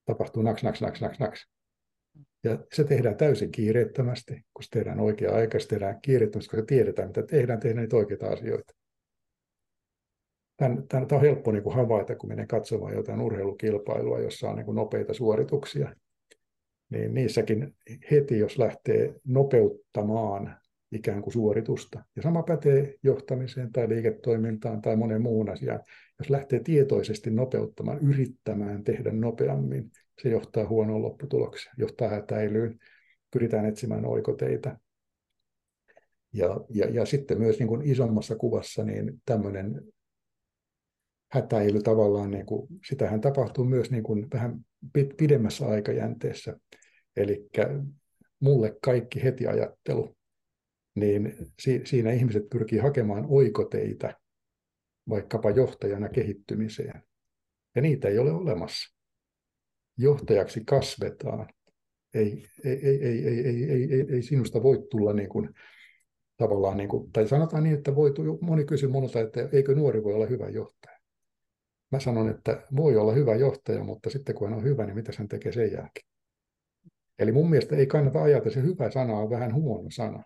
Tapahtuu 0.04 0.42
naks, 0.42 0.62
naks, 0.62 0.80
naks, 0.80 1.00
naks, 1.00 1.18
naks. 1.18 1.48
Ja 2.44 2.58
se 2.72 2.84
tehdään 2.84 3.16
täysin 3.16 3.52
kiireettömästi, 3.52 4.32
kun 4.54 4.62
se 4.62 4.70
tehdään 4.70 5.00
oikea-aikaisesti, 5.00 5.74
tehdään 5.74 6.00
kiireettömästi, 6.00 6.50
koska 6.50 6.66
tiedetään, 6.66 7.08
mitä 7.08 7.22
tehdään, 7.22 7.60
tehdään 7.60 7.82
niitä 7.82 7.96
oikeita 7.96 8.26
asioita. 8.26 8.74
Tämä, 10.56 11.06
on 11.12 11.20
helppo 11.20 11.52
niin 11.52 11.62
kuin 11.62 11.74
havaita, 11.74 12.16
kun 12.16 12.28
menee 12.28 12.46
katsomaan 12.46 12.94
jotain 12.94 13.20
urheilukilpailua, 13.20 14.20
jossa 14.20 14.48
on 14.48 14.56
niin 14.56 14.66
kuin 14.66 14.76
nopeita 14.76 15.14
suorituksia. 15.14 15.94
Niin 16.90 17.14
niissäkin 17.14 17.76
heti, 18.10 18.38
jos 18.38 18.58
lähtee 18.58 19.14
nopeuttamaan 19.24 20.56
ikään 20.92 21.22
kuin 21.22 21.32
suoritusta. 21.32 22.04
Ja 22.16 22.22
sama 22.22 22.42
pätee 22.42 22.94
johtamiseen 23.02 23.72
tai 23.72 23.88
liiketoimintaan 23.88 24.82
tai 24.82 24.96
monen 24.96 25.22
muun 25.22 25.48
asiaan. 25.50 25.80
Jos 26.18 26.30
lähtee 26.30 26.60
tietoisesti 26.60 27.30
nopeuttamaan, 27.30 27.98
yrittämään 27.98 28.84
tehdä 28.84 29.12
nopeammin, 29.12 29.90
se 30.22 30.28
johtaa 30.28 30.68
huonoon 30.68 31.02
lopputulokseen, 31.02 31.74
johtaa 31.78 32.08
hätäilyyn, 32.08 32.78
pyritään 33.30 33.66
etsimään 33.66 34.06
oikoteita. 34.06 34.78
Ja, 36.32 36.60
ja, 36.70 36.90
ja 36.90 37.06
sitten 37.06 37.38
myös 37.38 37.58
niin 37.58 37.68
kuin 37.68 37.82
isommassa 37.82 38.36
kuvassa 38.36 38.84
niin 38.84 39.22
tämmöinen 39.26 39.82
hätäily 41.32 41.82
tavallaan, 41.82 42.30
niin 42.30 42.46
kuin, 42.46 42.68
sitähän 42.88 43.20
tapahtuu 43.20 43.64
myös 43.64 43.90
niin 43.90 44.02
kuin 44.02 44.26
vähän 44.34 44.64
pidemmässä 45.16 45.66
aikajänteessä. 45.66 46.56
Eli 47.16 47.48
mulle 48.40 48.76
kaikki 48.82 49.22
heti 49.22 49.46
ajattelu, 49.46 50.16
niin 50.94 51.36
siinä 51.84 52.12
ihmiset 52.12 52.48
pyrkii 52.50 52.78
hakemaan 52.78 53.26
oikoteita 53.28 54.12
vaikkapa 55.08 55.50
johtajana 55.50 56.08
kehittymiseen. 56.08 57.02
Ja 57.74 57.82
niitä 57.82 58.08
ei 58.08 58.18
ole 58.18 58.32
olemassa. 58.32 58.94
Johtajaksi 59.98 60.62
kasvetaan. 60.66 61.48
Ei, 62.14 62.46
ei, 62.64 62.86
ei, 62.86 63.04
ei, 63.04 63.26
ei, 63.26 63.40
ei, 63.40 63.64
ei, 63.70 63.92
ei, 63.92 64.06
ei 64.10 64.22
sinusta 64.22 64.62
voi 64.62 64.86
tulla 64.90 65.12
niin 65.12 65.28
kuin, 65.28 65.50
tavallaan, 66.36 66.76
niin 66.76 66.88
kuin, 66.88 67.12
tai 67.12 67.28
sanotaan 67.28 67.62
niin, 67.62 67.74
että 67.74 67.94
voi, 67.94 68.12
moni 68.40 68.64
kysyy 68.64 68.88
monelta, 68.88 69.20
että 69.20 69.48
eikö 69.52 69.74
nuori 69.74 70.04
voi 70.04 70.14
olla 70.14 70.26
hyvä 70.26 70.48
johtaja. 70.48 70.93
Mä 71.94 72.00
sanon, 72.00 72.30
että 72.30 72.62
voi 72.76 72.96
olla 72.96 73.12
hyvä 73.12 73.34
johtaja, 73.34 73.84
mutta 73.84 74.10
sitten 74.10 74.34
kun 74.34 74.48
hän 74.48 74.58
on 74.58 74.64
hyvä, 74.64 74.84
niin 74.84 74.94
mitä 74.94 75.12
hän 75.18 75.28
tekee 75.28 75.52
sen 75.52 75.72
jälkeen? 75.72 76.06
Eli 77.18 77.32
mun 77.32 77.50
mielestä 77.50 77.76
ei 77.76 77.86
kannata 77.86 78.22
ajatella, 78.22 78.54
se 78.54 78.62
hyvä 78.62 78.90
sana 78.90 79.14
on 79.18 79.30
vähän 79.30 79.54
huono 79.54 79.90
sana. 79.90 80.22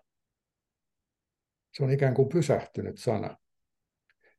Se 1.73 1.83
on 1.83 1.91
ikään 1.91 2.13
kuin 2.13 2.29
pysähtynyt 2.29 2.97
sana. 2.97 3.37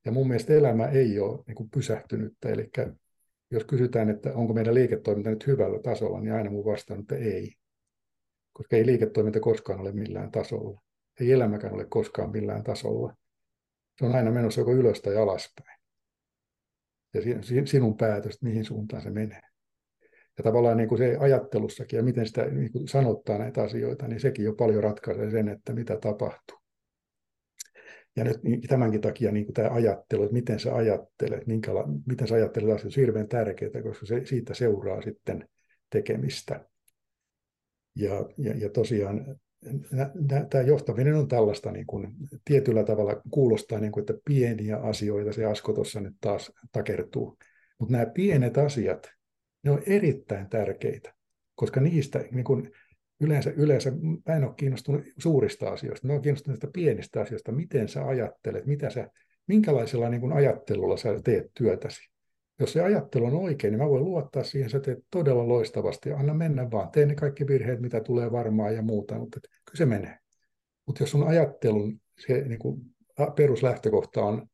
Ja 0.05 0.13
mun 0.13 0.29
mielestä 0.29 0.53
elämä 0.53 0.87
ei 0.87 1.19
ole 1.19 1.43
niin 1.47 1.55
kuin 1.55 1.71
pysähtynyttä. 1.71 2.49
Eli 2.49 2.71
jos 3.51 3.65
kysytään, 3.65 4.11
että 4.11 4.35
onko 4.35 4.55
meidän 4.55 4.75
liiketoiminta 4.75 5.31
nyt 5.31 5.47
hyvällä 5.47 5.79
tasolla, 5.83 6.21
niin 6.21 6.33
aina 6.33 6.51
mun 6.51 6.65
vastaan, 6.65 7.01
että 7.01 7.17
ei. 7.17 7.55
Koska 8.53 8.77
ei 8.77 8.87
liiketoiminta 8.87 9.41
koskaan 9.41 9.81
ole 9.81 9.93
millään 9.93 10.31
tasolla. 10.31 10.81
Ei 11.21 11.33
elämäkään 11.33 11.75
ole 11.75 11.87
koskaan 11.87 12.31
millään 12.31 12.63
tasolla. 12.63 13.15
Se 13.99 14.05
on 14.05 14.15
aina 14.15 14.31
menossa 14.31 14.61
joko 14.61 14.73
ylös 14.73 15.01
tai 15.01 15.17
alaspäin. 15.17 15.80
Ja 17.15 17.21
sinun 17.65 17.97
päätös, 17.97 18.43
mihin 18.43 18.65
suuntaan 18.65 19.03
se 19.03 19.11
menee. 19.11 19.41
Ja 20.39 20.45
tavallaan 20.45 20.77
niin 20.77 20.89
kuin 20.89 20.99
se 20.99 21.17
ajattelussakin 21.17 21.97
ja 21.97 22.03
miten 22.03 22.27
sitä 22.27 22.45
niin 22.45 22.73
kuin 22.73 22.89
sanottaa 22.89 23.39
näitä 23.39 23.63
asioita, 23.63 24.09
niin 24.09 24.21
sekin 24.21 24.45
jo 24.45 24.53
paljon 24.53 24.83
ratkaisee 24.83 25.31
sen, 25.31 25.49
että 25.49 25.73
mitä 25.73 25.97
tapahtuu. 25.97 26.59
Ja 28.17 28.25
nyt 28.25 28.43
niin 28.43 28.61
tämänkin 28.61 29.01
takia 29.01 29.33
niin 29.33 29.45
kuin 29.45 29.55
tämä 29.55 29.71
ajattelu, 29.71 30.23
että 30.23 30.33
miten 30.33 30.61
sä 30.61 30.75
ajattelet, 30.75 31.47
minkäla, 31.47 31.85
miten 32.07 32.29
sä 32.29 32.35
ajattelet 32.35 32.75
asioita, 32.75 33.01
on 33.01 33.03
hirveän 33.03 33.29
tärkeää, 33.29 33.83
koska 33.83 34.07
se, 34.07 34.25
siitä 34.25 34.55
seuraa 34.55 35.03
sitten 35.03 35.49
tekemistä. 35.91 36.65
Ja, 37.97 38.29
ja, 38.39 38.57
ja 38.57 38.71
tosiaan 38.71 39.41
tämä 40.51 40.65
johtaminen 40.65 41.15
on 41.15 41.29
tällaista 41.29 41.73
niin 41.73 41.87
kuin, 41.87 42.15
tietyllä 42.45 42.85
tavalla 42.85 43.23
kuulostaa, 43.31 43.81
niin 43.81 43.93
kuin, 43.93 44.03
että 44.03 44.15
pieniä 44.25 44.77
asioita, 44.77 45.33
se 45.33 45.45
Asko 45.45 45.73
tuossa 45.73 46.01
nyt 46.01 46.15
taas 46.21 46.53
takertuu. 46.73 47.39
Mutta 47.79 47.93
nämä 47.93 48.07
pienet 48.07 48.59
asiat, 48.59 49.11
ne 49.63 49.71
on 49.71 49.83
erittäin 49.87 50.49
tärkeitä, 50.49 51.15
koska 51.55 51.81
niistä 51.81 52.25
niin 52.31 52.45
kuin, 52.45 52.73
yleensä, 53.21 53.51
yleensä 53.57 53.93
mä 54.27 54.37
en 54.37 54.45
ole 54.45 54.55
kiinnostunut 54.57 55.03
suurista 55.19 55.71
asioista, 55.71 56.07
mä 56.07 56.13
olen 56.13 56.23
kiinnostunut 56.23 56.55
näistä 56.55 56.73
pienistä 56.73 57.21
asioista, 57.21 57.53
miten 57.53 57.89
sä 57.89 58.07
ajattelet, 58.07 58.67
mitä 58.67 58.91
sä, 58.91 59.11
minkälaisella 59.47 60.09
niin 60.09 60.21
kuin 60.21 60.33
ajattelulla 60.33 60.97
sä 60.97 61.21
teet 61.25 61.51
työtäsi. 61.55 62.11
Jos 62.61 62.73
se 62.73 62.81
ajattelu 62.81 63.25
on 63.25 63.35
oikein, 63.35 63.73
niin 63.73 63.83
mä 63.83 63.89
voin 63.89 64.05
luottaa 64.05 64.45
siihen, 64.45 64.71
sä 64.71 64.81
teet 64.81 64.99
todella 65.11 65.49
loistavasti. 65.49 66.13
Anna 66.13 66.35
mennä 66.35 66.71
vaan, 66.71 66.91
tee 66.91 67.07
ne 67.07 67.15
kaikki 67.15 67.47
virheet, 67.47 67.81
mitä 67.81 68.01
tulee 68.01 68.33
varmaan 68.33 68.75
ja 68.75 68.83
muuta, 68.83 69.19
mutta 69.19 69.41
kyllä 69.41 69.79
se 69.79 69.87
menee. 69.87 70.19
Mutta 70.87 71.03
jos 71.03 71.11
sun 71.11 71.27
ajattelun 71.27 72.01
se 72.27 72.45
niin 72.49 72.59
kuin 72.59 72.81
peruslähtökohta 73.37 74.23
on, 74.23 74.47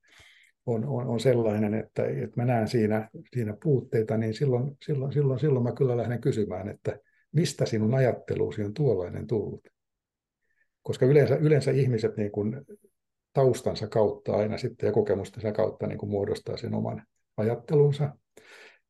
on, 0.67 0.85
on, 0.85 1.07
on 1.07 1.21
sellainen, 1.21 1.75
että, 1.75 2.07
että 2.07 2.37
mä 2.37 2.45
näen 2.45 2.69
siinä, 2.69 3.09
siinä 3.35 3.57
puutteita, 3.63 4.17
niin 4.17 4.35
silloin, 4.35 4.77
silloin, 4.85 5.13
silloin, 5.13 5.41
silloin 5.41 5.65
mä 5.65 5.73
kyllä 5.73 5.97
lähden 5.97 6.21
kysymään, 6.21 6.69
että 6.69 6.99
mistä 7.33 7.67
sinun 7.67 7.95
ajatteluusi 7.95 8.65
on 8.65 8.75
tuollainen 8.75 9.27
tullut. 9.27 9.69
Koska 10.83 11.07
yleensä, 11.07 11.37
yleensä 11.37 11.71
ihmiset 11.71 12.17
niin 12.17 12.31
kuin 12.31 12.65
taustansa 13.33 13.89
kautta 13.89 14.37
aina 14.37 14.59
sitten 14.59 14.87
ja 14.87 14.93
kokemustensa 14.93 15.53
kautta 15.53 15.87
niin 15.87 15.99
kuin 15.99 16.11
muodostaa 16.11 16.57
sen 16.57 16.75
oman 16.75 17.03
ajattelunsa. 17.37 18.17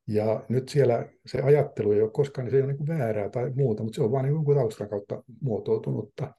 Ja 0.06 0.44
nyt 0.48 0.68
siellä 0.68 1.08
se 1.26 1.42
ajattelu 1.42 1.92
ei 1.92 2.02
ole 2.02 2.10
koskaan, 2.10 2.44
niin 2.44 2.50
se 2.50 2.56
ei 2.56 2.62
ole 2.62 2.72
niin 2.72 2.86
kuin 2.86 2.98
väärää 2.98 3.28
tai 3.28 3.52
muuta, 3.54 3.82
mutta 3.82 3.96
se 3.96 4.02
on 4.02 4.12
vain 4.12 4.24
niin 4.24 4.44
kuin 4.44 4.58
taustan 4.58 4.88
kautta 4.88 5.22
muotoutunutta. 5.40 6.34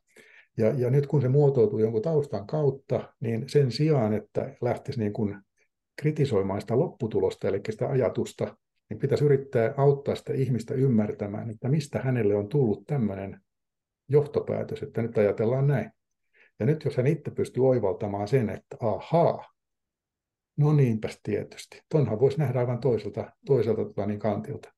Ja, 0.58 0.74
ja 0.78 0.90
nyt 0.90 1.08
kun 1.08 1.22
se 1.22 1.28
muotoutuu 1.28 1.80
jonkun 1.80 2.02
taustan 2.02 2.48
kautta, 2.48 3.14
niin 3.20 3.50
sen 3.50 3.72
sijaan, 3.72 4.14
että 4.14 4.56
lähtisi 4.62 5.00
niin 5.00 5.14
kuin 5.14 5.38
kritisoimaan 6.02 6.62
sitä 6.62 6.80
lopputulosta, 6.80 7.48
eli 7.48 7.62
sitä 7.70 7.88
ajatusta, 7.88 8.58
niin 8.90 9.00
pitäisi 9.00 9.26
yrittää 9.26 9.74
auttaa 9.78 10.16
sitä 10.16 10.34
ihmistä 10.34 10.74
ymmärtämään, 10.74 11.50
että 11.50 11.70
mistä 11.70 12.00
hänelle 12.00 12.36
on 12.36 12.48
tullut 12.48 12.84
tämmöinen 12.88 13.42
johtopäätös, 14.10 14.84
että 14.84 15.02
nyt 15.02 15.18
ajatellaan 15.18 15.68
näin. 15.68 15.92
Ja 16.60 16.66
nyt 16.66 16.86
jos 16.86 16.98
hän 16.98 17.08
itse 17.08 17.32
pystyy 17.32 17.68
oivaltamaan 17.68 18.28
sen, 18.28 18.50
että 18.50 18.78
ahaa, 18.80 19.46
No 20.58 20.74
niinpäs 20.74 21.20
tietysti. 21.24 21.82
Tonhan 21.90 22.20
voisi 22.20 22.38
nähdä 22.38 22.60
aivan 22.60 22.80
toiselta, 22.80 23.32
toiselta 23.46 23.84
tota, 23.84 24.06
niin 24.06 24.20
kantilta. 24.20 24.74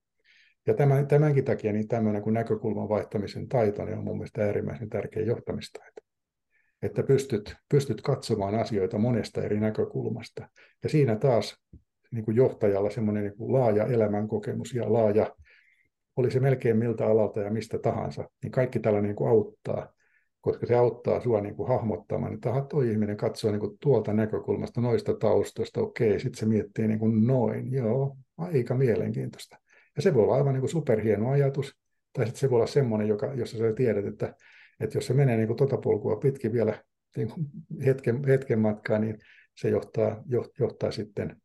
Ja 0.68 0.74
tämän, 0.74 1.08
tämänkin 1.08 1.46
takia 1.46 1.74
niin 1.74 1.88
tämmöinen 1.88 2.22
kuin 2.22 2.34
näkökulman 2.34 2.89
vaihtamisen 2.89 3.48
taito 3.48 3.86
niin 3.86 3.98
on 3.98 4.04
mun 4.04 4.18
mielestä 4.18 4.46
äärimmäisen 4.46 4.89
tärkeä 4.89 5.24
johtamistaito. 5.24 6.02
Että 6.82 7.04
pystyt, 7.04 7.56
pystyt 7.70 8.02
katsomaan 8.02 8.56
asioita 8.56 8.98
monesta 8.98 9.44
eri 9.44 9.60
näkökulmasta. 9.60 10.50
Ja 10.84 10.89
siinä 10.89 11.15
taas 11.15 11.58
niin 12.12 12.26
kuin 12.26 12.38
johtajalla 12.38 12.89
semmoinen 12.89 13.24
niin 13.24 13.38
kuin 13.38 13.54
laaja 13.54 13.86
elämänkokemus 13.86 14.74
ja 14.74 14.94
laaja, 14.94 15.36
oli 16.15 16.32
se 16.32 16.39
melkein 16.39 16.78
miltä 16.78 17.06
alalta 17.06 17.42
ja 17.42 17.52
mistä 17.52 17.80
tahansa, 17.80 18.30
niin 18.44 18.52
kaikki 18.52 18.80
tällainen 18.80 19.10
niin 19.10 19.15
kuin 19.15 19.30
auttaa 19.30 19.94
koska 20.41 20.65
se 20.65 20.75
auttaa 20.75 21.21
sinua 21.21 21.41
niin 21.41 21.56
kuin 21.56 21.69
hahmottamaan, 21.69 22.34
että 22.34 22.65
tuo 22.69 22.82
ihminen 22.82 23.17
katsoo 23.17 23.52
niin 23.52 23.60
kuin 23.60 23.78
tuolta 23.82 24.13
näkökulmasta, 24.13 24.82
noista 24.82 25.13
taustoista, 25.13 25.82
okei, 25.82 26.19
sitten 26.19 26.39
se 26.39 26.45
miettii 26.45 26.88
niin 26.88 26.99
kuin 26.99 27.28
noin, 27.28 27.71
joo, 27.71 28.17
aika 28.38 28.75
mielenkiintoista. 28.75 29.58
Ja 29.95 30.02
se 30.02 30.13
voi 30.13 30.23
olla 30.23 30.36
aivan 30.36 30.54
niin 30.54 30.62
kuin 30.62 30.69
superhieno 30.69 31.30
ajatus, 31.30 31.75
tai 32.13 32.25
sitten 32.25 32.39
se 32.39 32.49
voi 32.49 32.56
olla 32.56 32.67
semmoinen, 32.67 33.08
joka, 33.08 33.34
jossa 33.34 33.58
sä 33.58 33.73
tiedät, 33.73 34.06
että, 34.06 34.36
että 34.80 34.97
jos 34.97 35.08
se 35.08 35.13
menee 35.13 35.38
niin 35.38 35.47
kuin 35.47 35.58
tota 35.58 35.78
polkua 35.78 36.15
pitkin 36.15 36.54
vielä 36.54 36.84
niin 37.17 37.30
kuin 37.30 37.45
hetken, 37.86 38.23
hetken 38.28 38.60
matkaa, 38.60 38.99
niin 38.99 39.17
se 39.56 39.69
johtaa, 39.69 40.23
johtaa 40.60 40.91
sitten 40.91 41.41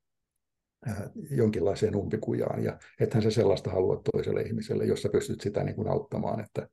äh, 0.88 0.96
jonkinlaiseen 1.30 1.96
umpikujaan, 1.96 2.64
ja 2.64 2.78
ethän 3.00 3.22
se 3.22 3.30
sellaista 3.30 3.70
halua 3.70 4.02
toiselle 4.12 4.42
ihmiselle, 4.42 4.84
jossa 4.84 5.08
pystyt 5.08 5.40
sitä 5.40 5.64
niin 5.64 5.76
kuin 5.76 5.88
auttamaan, 5.88 6.40
että, 6.40 6.68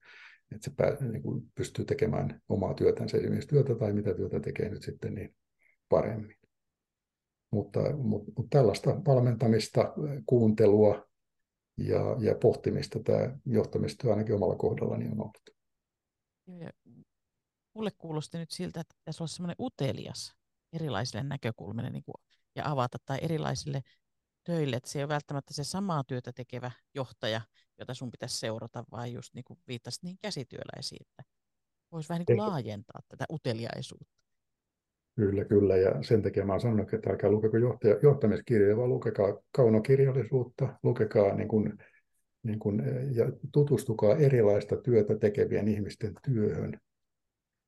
että 0.51 0.65
se 0.65 0.71
pää, 0.77 0.97
niin 1.11 1.21
kuin 1.21 1.51
pystyy 1.55 1.85
tekemään 1.85 2.41
omaa 2.49 2.73
työtänsä, 2.73 3.17
työtä 3.49 3.75
tai 3.75 3.93
mitä 3.93 4.13
työtä 4.13 4.39
tekee 4.39 4.69
nyt 4.69 4.83
sitten 4.83 5.15
niin 5.15 5.35
paremmin. 5.89 6.35
Mutta, 7.51 7.79
mutta, 7.97 8.31
mutta 8.37 8.57
tällaista 8.57 8.89
valmentamista, 9.05 9.93
kuuntelua 10.25 11.07
ja, 11.77 11.99
ja 12.19 12.35
pohtimista 12.35 12.99
tämä 13.03 13.37
johtamistyö 13.45 14.11
ainakin 14.11 14.35
omalla 14.35 14.55
kohdallani 14.55 15.07
on 15.07 15.21
ollut. 15.21 15.37
Mulle 17.73 17.91
kuulosti 17.97 18.37
nyt 18.37 18.51
siltä, 18.51 18.79
että 18.81 18.95
pitäisi 18.97 19.23
olla 19.23 19.27
semmoinen 19.27 19.55
utelias 19.59 20.35
erilaisille 20.73 21.23
näkökulmille 21.23 21.89
niin 21.89 22.03
kuin, 22.03 22.15
ja 22.55 22.71
avata 22.71 22.97
tai 23.05 23.19
erilaisille 23.21 23.81
töille, 24.43 24.75
että 24.75 24.89
se 24.89 24.99
ei 24.99 25.03
ole 25.03 25.09
välttämättä 25.09 25.53
se 25.53 25.63
samaa 25.63 26.03
työtä 26.03 26.31
tekevä 26.33 26.71
johtaja, 26.93 27.41
jota 27.81 27.93
sun 27.93 28.11
pitäisi 28.11 28.39
seurata, 28.39 28.83
vaan 28.91 29.13
just 29.13 29.33
niin 29.33 29.43
kuin 29.43 29.59
viittasit 29.67 30.03
niin 30.03 30.17
käsityöläisiin, 30.21 31.05
että 31.09 31.23
voisi 31.91 32.09
vähän 32.09 32.19
niin 32.19 32.37
kuin 32.37 32.37
laajentaa 32.37 33.01
tätä 33.07 33.25
uteliaisuutta. 33.31 34.21
Kyllä, 35.15 35.45
kyllä. 35.45 35.77
Ja 35.77 36.03
sen 36.03 36.21
takia 36.21 36.45
mä 36.45 36.53
oon 36.53 36.61
sanonut, 36.61 36.93
että 36.93 37.09
älkää 37.09 37.31
lukeko 37.31 37.57
johtaja, 37.57 37.99
johtamiskirjoja, 38.03 38.77
vaan 38.77 38.89
lukekaa 38.89 39.37
kaunokirjallisuutta, 39.51 40.75
lukekaa 40.83 41.35
niin 41.35 41.47
kuin, 41.47 41.73
niin 42.43 42.59
kuin, 42.59 42.81
ja 43.15 43.31
tutustukaa 43.53 44.17
erilaista 44.17 44.77
työtä 44.77 45.17
tekevien 45.17 45.67
ihmisten 45.67 46.13
työhön. 46.25 46.79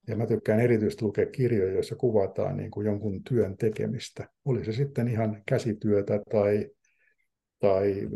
Ja 0.08 0.16
mä 0.16 0.26
tykkään 0.26 0.60
erityisesti 0.60 1.06
lukea 1.06 1.26
kirjoja, 1.26 1.74
joissa 1.74 1.96
kuvataan 1.96 2.58
niin 2.58 2.72
kuin 2.72 2.86
jonkun 2.86 3.24
työn 3.24 3.58
tekemistä. 3.58 4.30
Oli 4.46 4.66
se 4.66 4.72
sitten 4.72 5.08
ihan 5.08 5.44
käsityötä 5.46 6.20
tai, 6.32 6.70
tai 7.64 8.10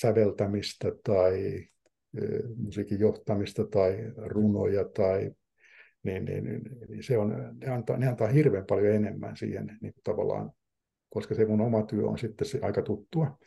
säveltämistä 0.00 0.92
tai 1.04 1.66
musiikin 2.56 3.00
johtamista 3.00 3.66
tai 3.66 4.12
runoja 4.16 4.84
tai 4.84 5.30
niin, 6.02 6.24
niin, 6.24 6.44
niin 6.44 7.02
se 7.02 7.18
on, 7.18 7.58
ne, 7.60 7.70
antaa, 7.70 7.96
ne 7.96 8.08
antaa 8.08 8.28
hirveän 8.28 8.66
paljon 8.66 8.94
enemmän 8.94 9.36
siihen 9.36 9.78
niin 9.80 9.94
tavallaan, 10.04 10.52
koska 11.08 11.34
se 11.34 11.46
mun 11.46 11.60
oma 11.60 11.82
työ 11.82 12.06
on 12.06 12.18
sitten 12.18 12.48
se 12.48 12.58
aika 12.62 12.82
tuttua. 12.82 13.38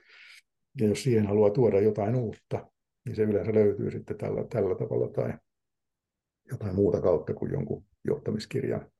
Ja 0.82 0.88
jos 0.88 1.04
siihen 1.04 1.28
haluaa 1.28 1.50
tuoda 1.50 1.80
jotain 1.80 2.16
uutta, 2.16 2.72
niin 3.06 3.16
se 3.16 3.24
yleensä 3.24 3.54
löytyy 3.54 3.92
sitten 3.92 4.18
tällä, 4.18 4.44
tällä 4.50 4.76
tavalla 4.76 5.10
tai 5.10 5.34
jotain 6.52 6.76
muuta 6.76 7.02
kautta 7.02 7.34
kuin 7.34 7.52
jonkun 7.52 7.86
johtamiskirjan 8.04 8.92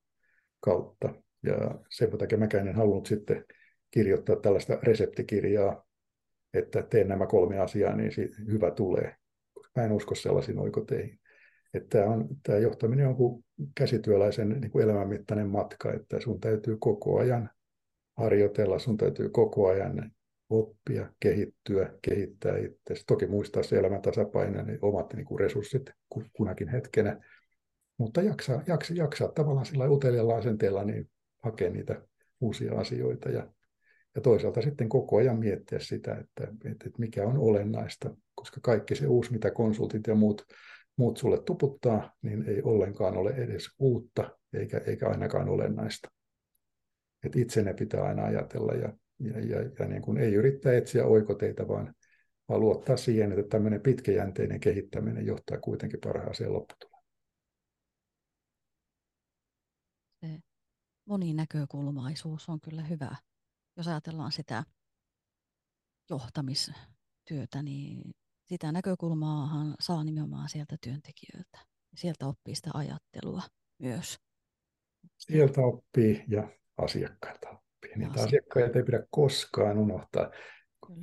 kautta. 0.60 1.14
Ja 1.44 1.80
sen 1.90 2.18
takia 2.18 2.38
mäkään 2.38 2.68
en 2.68 2.76
halunnut 2.76 3.06
sitten 3.06 3.46
kirjoittaa 3.92 4.36
tällaista 4.36 4.80
reseptikirjaa, 4.84 5.85
että 6.56 6.84
teen 6.84 7.08
nämä 7.08 7.26
kolme 7.28 7.60
asiaa, 7.60 7.96
niin 7.96 8.12
hyvä 8.52 8.72
tulee. 8.72 9.16
Mä 9.76 9.84
en 9.84 9.92
usko 9.92 10.16
sellaisiin 10.16 10.60
oikoteihin. 10.60 11.20
Että 11.74 11.98
tämä, 11.98 12.14
on, 12.14 12.28
tämä 12.44 12.58
johtaminen 12.58 13.08
on 13.08 13.16
kuin 13.16 13.46
käsityöläisen 13.76 14.50
niin 14.50 14.72
kuin 14.72 14.84
elämänmittainen 14.84 15.50
matka, 15.50 15.94
että 15.94 16.20
sun 16.20 16.40
täytyy 16.40 16.78
koko 16.80 17.20
ajan 17.20 17.50
harjoitella, 18.18 18.80
sun 18.80 18.98
täytyy 18.98 19.30
koko 19.30 19.68
ajan 19.68 20.12
oppia, 20.50 21.10
kehittyä, 21.20 21.94
kehittää 22.02 22.58
itse. 22.58 23.04
Toki 23.08 23.28
muistaa 23.28 23.64
se 23.64 23.78
elämän 23.78 24.02
tasapaino 24.02 24.60
ja 24.60 24.78
omat 24.82 25.14
niin 25.14 25.26
kuin 25.26 25.40
resurssit 25.40 25.90
kunakin 26.34 26.68
hetkenä, 26.68 27.24
mutta 27.98 28.22
jaksaa, 28.22 28.64
jaksaa, 28.68 28.98
jaksaa 28.98 29.28
tavallaan 29.28 29.66
sillä 29.66 29.90
utelialla 29.90 30.36
asenteella 30.36 30.84
niin 30.84 31.10
hakea 31.44 31.70
niitä 31.70 32.02
uusia 32.42 32.74
asioita 32.80 33.30
ja, 33.30 33.48
ja 34.16 34.22
toisaalta 34.22 34.62
sitten 34.62 34.90
koko 34.90 35.18
ajan 35.18 35.40
miettiä 35.40 35.80
sitä, 35.80 36.16
että, 36.16 36.48
että, 36.72 36.90
mikä 36.98 37.28
on 37.28 37.38
olennaista, 37.38 38.16
koska 38.36 38.60
kaikki 38.64 38.96
se 38.96 39.08
uusi, 39.08 39.32
mitä 39.32 39.52
konsultit 39.52 40.08
ja 40.08 40.16
muut, 40.16 40.46
muut 40.98 41.18
sulle 41.18 41.42
tuputtaa, 41.42 42.14
niin 42.22 42.50
ei 42.50 42.62
ollenkaan 42.62 43.18
ole 43.18 43.30
edes 43.30 43.70
uutta 43.80 44.38
eikä, 44.54 44.78
eikä 44.78 45.10
ainakaan 45.10 45.50
olennaista. 45.50 46.10
Et 47.24 47.36
itse 47.36 47.64
ne 47.64 47.74
pitää 47.74 48.04
aina 48.04 48.26
ajatella 48.26 48.74
ja, 48.74 48.94
ja, 49.20 49.40
ja, 49.40 49.70
ja 49.80 49.88
niin 49.88 50.02
kuin 50.02 50.18
ei 50.18 50.34
yrittää 50.34 50.74
etsiä 50.74 51.06
oikoteita, 51.06 51.68
vaan, 51.68 51.94
vaan 52.50 52.60
luottaa 52.60 52.98
siihen, 52.98 53.32
että 53.32 53.44
tämmöinen 53.50 53.82
pitkäjänteinen 53.82 54.60
kehittäminen 54.60 55.26
johtaa 55.26 55.58
kuitenkin 55.58 56.00
parhaaseen 56.04 56.54
lopputulokseen. 56.54 56.96
moninäkökulmaisuus 61.06 62.50
on 62.50 62.62
kyllä 62.62 62.84
hyvä. 62.84 63.16
Jos 63.78 63.88
ajatellaan 63.88 64.32
sitä 64.32 64.64
johtamistyötä, 66.10 67.62
niin 67.64 68.02
sitä 68.44 68.72
näkökulmaahan 68.72 69.76
saa 69.80 70.04
nimenomaan 70.04 70.50
sieltä 70.50 70.76
työntekijöiltä. 70.82 71.58
Sieltä 71.96 72.28
oppii 72.28 72.56
sitä 72.56 72.70
ajattelua 72.74 73.42
myös. 73.80 74.20
Sieltä 75.18 75.62
oppii 75.62 76.24
ja 76.28 76.50
asiakkailta 76.78 77.50
oppii. 77.50 77.92
Niitä 77.96 78.12
asiakkaita, 78.12 78.28
asiakkaita 78.28 78.80
ei 78.80 78.86
pidä 78.86 79.04
koskaan 79.10 79.78
unohtaa. 79.78 80.32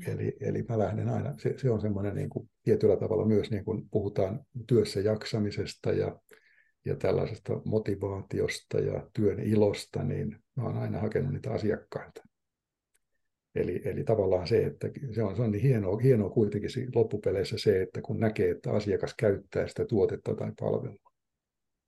Eli, 0.06 0.36
eli 0.40 0.62
mä 0.62 0.78
lähden 0.78 1.08
aina, 1.08 1.34
se, 1.38 1.58
se 1.58 1.70
on 1.70 1.80
semmoinen 1.80 2.14
niin 2.14 2.30
kuin, 2.30 2.50
tietyllä 2.62 2.96
tavalla 2.96 3.26
myös, 3.26 3.50
niin 3.50 3.64
kuin 3.64 3.88
puhutaan 3.90 4.46
työssä 4.66 5.00
jaksamisesta 5.00 5.92
ja 5.92 6.20
ja 6.84 6.96
tällaisesta 6.96 7.52
motivaatiosta 7.64 8.78
ja 8.80 9.10
työn 9.14 9.40
ilosta, 9.40 10.02
niin 10.02 10.38
mä 10.56 10.64
oon 10.64 10.78
aina 10.78 11.00
hakenut 11.00 11.32
niitä 11.32 11.52
asiakkaita. 11.52 12.22
Eli, 13.54 13.82
eli 13.84 14.04
tavallaan 14.04 14.46
se, 14.46 14.64
että 14.64 14.88
se 15.14 15.22
on, 15.22 15.36
se 15.36 15.42
on 15.42 15.50
niin 15.50 15.62
hienoa, 15.62 15.98
hienoa 15.98 16.30
kuitenkin 16.30 16.70
loppupeleissä 16.94 17.58
se, 17.58 17.82
että 17.82 18.02
kun 18.02 18.20
näkee, 18.20 18.50
että 18.50 18.72
asiakas 18.72 19.14
käyttää 19.18 19.68
sitä 19.68 19.84
tuotetta 19.84 20.34
tai 20.34 20.52
palvelua 20.60 21.12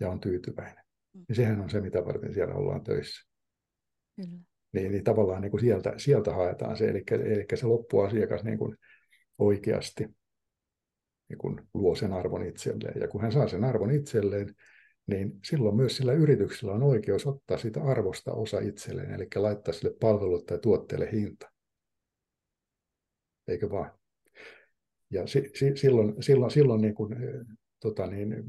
ja 0.00 0.11
on 0.11 0.20
tyytyväinen, 0.20 0.85
mm. 1.14 1.24
niin 1.29 1.37
sehän 1.37 1.61
on 1.61 1.70
se, 1.70 1.81
mitä 1.81 2.05
varten 2.05 2.35
siellä 2.35 2.55
ollaan 2.55 2.85
töissä. 2.85 3.27
Kyllä. 4.16 4.38
Niin, 4.72 4.92
niin 4.92 5.05
tavallaan 5.05 5.42
niin 5.42 5.50
kuin 5.50 5.61
sieltä, 5.61 5.94
sieltä 5.96 6.35
haetaan 6.35 6.77
se, 6.77 6.88
eli, 6.88 7.03
eli 7.11 7.46
se 7.55 7.66
loppuasiakas 7.66 8.44
niin 8.44 8.59
kuin 8.59 8.77
oikeasti 9.38 10.09
niin 11.29 11.38
kuin 11.38 11.61
luo 11.74 11.94
sen 11.94 12.12
arvon 12.12 12.46
itselleen. 12.46 13.00
Ja 13.00 13.09
kun 13.09 13.20
hän 13.20 13.33
saa 13.33 13.48
sen 13.48 13.64
arvon 13.64 13.90
itselleen, 13.90 14.55
niin 15.07 15.33
silloin 15.44 15.77
myös 15.77 15.96
sillä 15.96 16.12
yrityksellä 16.12 16.74
on 16.74 16.83
oikeus 16.83 17.27
ottaa 17.27 17.59
sitä 17.59 17.83
arvosta 17.83 18.33
osa 18.33 18.61
itselleen, 18.61 19.14
eli 19.14 19.29
laittaa 19.35 19.74
sille 19.74 19.96
palvelulle 20.00 20.44
tai 20.44 20.59
tuotteelle 20.59 21.12
hinta. 21.12 21.54
Eikö 23.49 23.71
vaan? 23.71 23.99
Ja 25.11 25.27
si, 25.27 25.51
si, 25.55 25.77
silloin, 25.77 26.23
silloin, 26.23 26.51
silloin 26.51 26.81
niin 26.81 26.95
kuin, 26.95 27.17
tota 27.81 28.07
niin, 28.07 28.45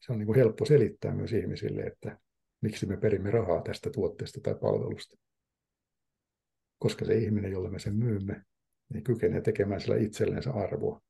se 0.00 0.12
on 0.12 0.18
niin 0.18 0.26
kuin 0.26 0.36
helppo 0.36 0.64
selittää 0.64 1.14
myös 1.14 1.32
ihmisille, 1.32 1.82
että 1.82 2.18
miksi 2.60 2.86
me 2.86 2.96
perimme 2.96 3.30
rahaa 3.30 3.62
tästä 3.62 3.90
tuotteesta 3.90 4.40
tai 4.40 4.54
palvelusta. 4.54 5.16
Koska 6.78 7.04
se 7.04 7.14
ihminen, 7.14 7.52
jolle 7.52 7.70
me 7.70 7.78
sen 7.78 7.96
myymme, 7.96 8.42
niin 8.92 9.04
kykenee 9.04 9.40
tekemään 9.40 9.80
sillä 9.80 9.96
itsellensä 9.96 10.52
arvoa. 10.52 11.00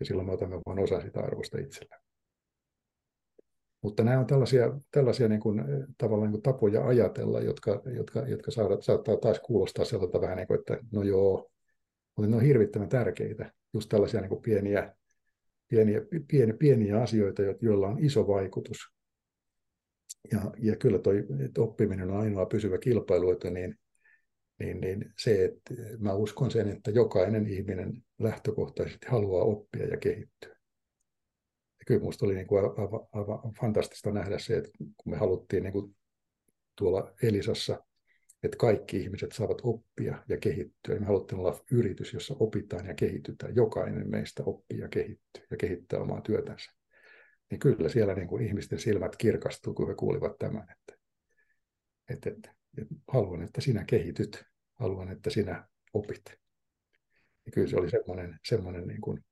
Ja 0.00 0.06
silloin 0.06 0.26
me 0.26 0.32
otamme 0.32 0.56
vain 0.66 0.78
osa 0.78 1.00
sitä 1.00 1.20
arvosta 1.20 1.58
itsellään. 1.58 2.02
Mutta 3.82 4.04
nämä 4.04 4.18
on 4.18 4.26
tällaisia, 4.26 4.80
tällaisia 4.90 5.28
niin 5.28 5.40
kuin, 5.40 5.62
tavallaan 5.98 6.26
niin 6.26 6.42
kuin 6.42 6.54
tapoja 6.54 6.86
ajatella, 6.86 7.40
jotka, 7.40 7.82
jotka, 7.96 8.20
jotka 8.20 8.50
saada, 8.50 8.80
saattaa 8.80 9.16
taas 9.16 9.40
kuulostaa 9.40 9.84
sellaiselta 9.84 10.20
vähän 10.20 10.36
niin 10.36 10.46
kuin, 10.46 10.58
että 10.58 10.78
no 10.92 11.02
joo, 11.02 11.50
mutta 12.20 12.30
ne 12.30 12.36
on 12.36 12.42
hirvittävän 12.42 12.88
tärkeitä. 12.88 13.52
Just 13.74 13.88
tällaisia 13.88 14.20
niin 14.20 14.28
kuin 14.28 14.42
pieniä, 14.42 14.94
pieniä, 15.68 16.00
pieniä, 16.28 16.54
pieniä 16.58 17.02
asioita, 17.02 17.42
joilla 17.60 17.88
on 17.88 18.04
iso 18.04 18.26
vaikutus. 18.26 18.78
Ja, 20.32 20.40
ja 20.58 20.76
kyllä 20.76 20.98
toi 20.98 21.26
oppiminen 21.58 22.10
on 22.10 22.16
ainoa 22.16 22.46
pysyvä 22.46 22.78
kilpailuita, 22.78 23.50
niin, 23.50 23.78
niin, 24.58 24.80
niin 24.80 25.12
se, 25.18 25.44
että 25.44 25.74
mä 25.98 26.14
uskon 26.14 26.50
sen, 26.50 26.68
että 26.68 26.90
jokainen 26.90 27.46
ihminen 27.46 28.02
lähtökohtaisesti 28.18 29.06
haluaa 29.06 29.44
oppia 29.44 29.86
ja 29.86 29.96
kehittyä 29.96 30.60
kyllä 31.90 32.00
minusta 32.00 32.26
oli 32.26 32.34
niin 32.34 32.46
kuin 32.46 32.64
aivan, 32.64 33.00
aivan 33.12 33.54
fantastista 33.60 34.12
nähdä 34.12 34.38
se, 34.38 34.56
että 34.56 34.70
kun 34.78 35.12
me 35.12 35.16
haluttiin 35.16 35.62
niin 35.62 35.72
kuin 35.72 35.96
tuolla 36.76 37.12
Elisassa, 37.22 37.84
että 38.42 38.56
kaikki 38.56 38.96
ihmiset 38.96 39.32
saavat 39.32 39.60
oppia 39.62 40.24
ja 40.28 40.38
kehittyä. 40.38 40.94
Ja 40.94 41.00
me 41.00 41.06
haluttiin 41.06 41.38
olla 41.38 41.64
yritys, 41.70 42.14
jossa 42.14 42.36
opitaan 42.38 42.86
ja 42.86 42.94
kehitytään. 42.94 43.54
Jokainen 43.54 44.10
meistä 44.10 44.42
oppii 44.46 44.78
ja 44.78 44.88
kehittyy 44.88 45.42
ja 45.50 45.56
kehittää 45.56 46.00
omaa 46.00 46.20
työtänsä. 46.20 46.72
Niin 47.50 47.58
kyllä 47.58 47.88
siellä 47.88 48.14
niin 48.14 48.28
kuin 48.28 48.46
ihmisten 48.46 48.78
silmät 48.78 49.16
kirkastuu, 49.16 49.74
kun 49.74 49.88
he 49.88 49.94
kuulivat 49.94 50.38
tämän, 50.38 50.62
että, 50.62 51.02
että, 52.08 52.30
että, 52.30 52.54
että 52.78 52.94
haluan, 53.08 53.42
että 53.42 53.60
sinä 53.60 53.84
kehityt, 53.84 54.44
haluan, 54.74 55.08
että 55.12 55.30
sinä 55.30 55.68
opit. 55.92 56.24
Ja 57.46 57.52
kyllä 57.52 57.68
se 57.68 57.76
oli 57.76 57.90
semmoinen, 57.90 58.38
semmoinen 58.44 58.86
niin 58.86 59.00
kuin, 59.00 59.24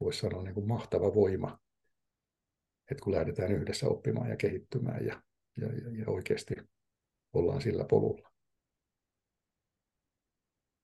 voisi 0.00 0.18
sanoa 0.18 0.42
niin 0.42 0.54
kuin 0.54 0.68
mahtava 0.68 1.14
voima, 1.14 1.58
että 2.90 3.04
kun 3.04 3.12
lähdetään 3.12 3.52
yhdessä 3.52 3.88
oppimaan 3.88 4.30
ja 4.30 4.36
kehittymään 4.36 5.06
ja, 5.06 5.22
ja, 5.56 5.68
ja 5.98 6.04
oikeasti 6.06 6.54
ollaan 7.34 7.60
sillä 7.60 7.84
polulla. 7.84 8.30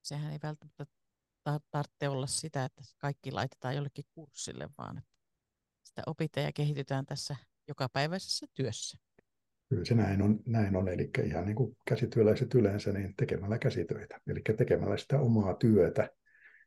Sehän 0.03 0.33
ei 0.33 0.39
välttämättä 0.43 0.87
tarvitse 1.71 2.09
olla 2.09 2.27
sitä, 2.27 2.65
että 2.65 2.83
kaikki 2.99 3.33
laitetaan 3.33 3.77
jollekin 3.77 4.05
kurssille, 4.15 4.69
vaan 4.79 4.99
että 4.99 5.11
sitä 5.83 6.03
opitaan 6.07 6.45
ja 6.45 6.53
kehitytään 6.53 7.07
tässä 7.07 7.37
jokapäiväisessä 7.69 8.47
työssä. 8.55 8.99
Kyllä 9.69 9.85
se 9.85 9.95
näin 9.95 10.23
on, 10.23 10.41
näin 10.47 10.77
on. 10.77 10.89
eli 10.89 11.11
ihan 11.25 11.47
niin 11.47 11.57
kuin 11.57 11.77
käsityöläiset 11.89 12.55
yleensä, 12.55 12.93
niin 12.93 13.15
tekemällä 13.17 13.59
käsitöitä, 13.59 14.21
eli 14.27 14.41
tekemällä 14.57 14.97
sitä 14.97 15.21
omaa 15.21 15.55
työtä. 15.55 16.11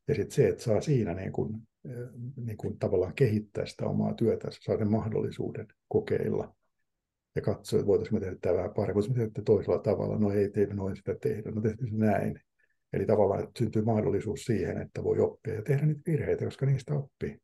Ja 0.07 0.15
sitten 0.15 0.35
se, 0.35 0.47
että 0.47 0.63
saa 0.63 0.81
siinä 0.81 1.13
niin 1.13 1.31
kuin 1.31 1.67
niin 2.35 2.57
kuin 2.57 2.79
tavallaan 2.79 3.13
kehittää 3.13 3.65
sitä 3.65 3.85
omaa 3.85 4.13
työtä, 4.13 4.47
saa 4.51 4.77
sen 4.77 4.91
mahdollisuuden 4.91 5.67
kokeilla 5.87 6.55
ja 7.35 7.41
katsoa, 7.41 7.79
että 7.79 7.87
voitaisiin 7.87 8.21
tehdä 8.21 8.35
tämä 8.41 8.57
vähän 8.57 8.73
paremmin, 8.73 8.95
voitaisiin 8.95 9.33
tehdä 9.33 9.45
toisella 9.45 9.79
tavalla, 9.79 10.17
no 10.17 10.31
ei 10.31 10.49
tee 10.49 10.73
noin 10.73 10.95
sitä 10.95 11.15
tehdä, 11.21 11.51
no 11.51 11.61
tehty 11.61 11.87
se 11.87 11.95
näin. 11.95 12.39
Eli 12.93 13.05
tavallaan 13.05 13.43
että 13.43 13.59
syntyy 13.59 13.81
mahdollisuus 13.81 14.45
siihen, 14.45 14.81
että 14.81 15.03
voi 15.03 15.19
oppia 15.19 15.53
ja 15.53 15.61
tehdä 15.61 15.85
niitä 15.85 16.01
virheitä, 16.11 16.45
koska 16.45 16.65
niistä 16.65 16.93
oppii. 16.93 17.39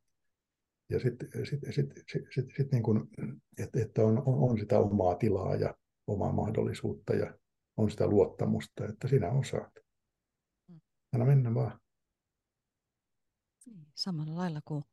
Ja 0.89 0.99
sitten 0.99 1.45
sit, 1.45 1.59
sit, 1.69 1.91
sit, 2.11 2.25
sit, 2.33 2.45
sit 2.57 2.71
niin 2.71 2.83
kuin, 2.83 3.07
että, 3.57 3.81
että 3.81 4.01
on, 4.03 4.17
on, 4.17 4.49
on 4.49 4.59
sitä 4.59 4.79
omaa 4.79 5.15
tilaa 5.15 5.55
ja 5.55 5.75
omaa 6.07 6.31
mahdollisuutta 6.31 7.13
ja 7.13 7.33
on 7.77 7.91
sitä 7.91 8.07
luottamusta, 8.07 8.85
että 8.85 9.07
sinä 9.07 9.31
osaat. 9.31 9.71
Mm. 10.67 10.79
Anna 11.13 11.25
mennä 11.25 11.53
vaan. 11.53 11.79
Niin, 13.65 13.87
samalla 13.95 14.35
lailla 14.35 14.61
kuin 14.65 14.83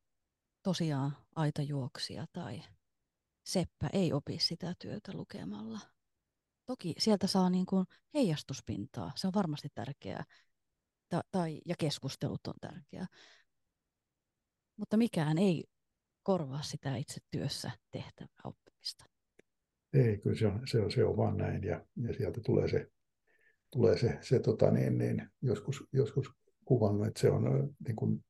tosiaan 0.63 1.11
aitajuoksija 1.35 2.25
tai 2.33 2.61
seppä 3.47 3.89
ei 3.93 4.13
opi 4.13 4.39
sitä 4.39 4.73
työtä 4.79 5.11
lukemalla. 5.13 5.79
Toki 6.65 6.95
sieltä 6.97 7.27
saa 7.27 7.49
niin 7.49 7.65
kuin 7.65 7.85
heijastuspintaa, 8.13 9.11
se 9.15 9.27
on 9.27 9.33
varmasti 9.33 9.67
tärkeää, 9.75 10.23
Ta- 11.09 11.23
tai, 11.31 11.61
ja 11.65 11.75
keskustelut 11.79 12.47
on 12.47 12.53
tärkeää. 12.61 13.05
Mutta 14.77 14.97
mikään 14.97 15.37
ei 15.37 15.63
korvaa 16.23 16.61
sitä 16.61 16.95
itse 16.95 17.21
työssä 17.31 17.71
tehtävää 17.91 18.41
oppimista. 18.43 19.05
Ei, 19.93 20.17
kyllä 20.17 20.35
se 20.35 20.47
on, 20.47 20.67
se 20.67 20.79
on, 20.81 20.91
se 20.91 21.05
on 21.05 21.17
vaan 21.17 21.37
näin 21.37 21.63
ja, 21.63 21.85
ja 21.95 22.13
sieltä 22.13 22.41
tulee 22.45 22.67
se, 22.67 22.87
tulee 23.71 23.97
se, 23.97 24.17
se 24.21 24.39
tota 24.39 24.71
niin, 24.71 24.97
niin, 24.97 25.29
joskus, 25.41 25.83
joskus 25.91 26.31
kuvannut, 26.65 27.07
että 27.07 27.19
se 27.19 27.31
on 27.31 27.75
niin 27.87 27.95
kuin, 27.95 28.25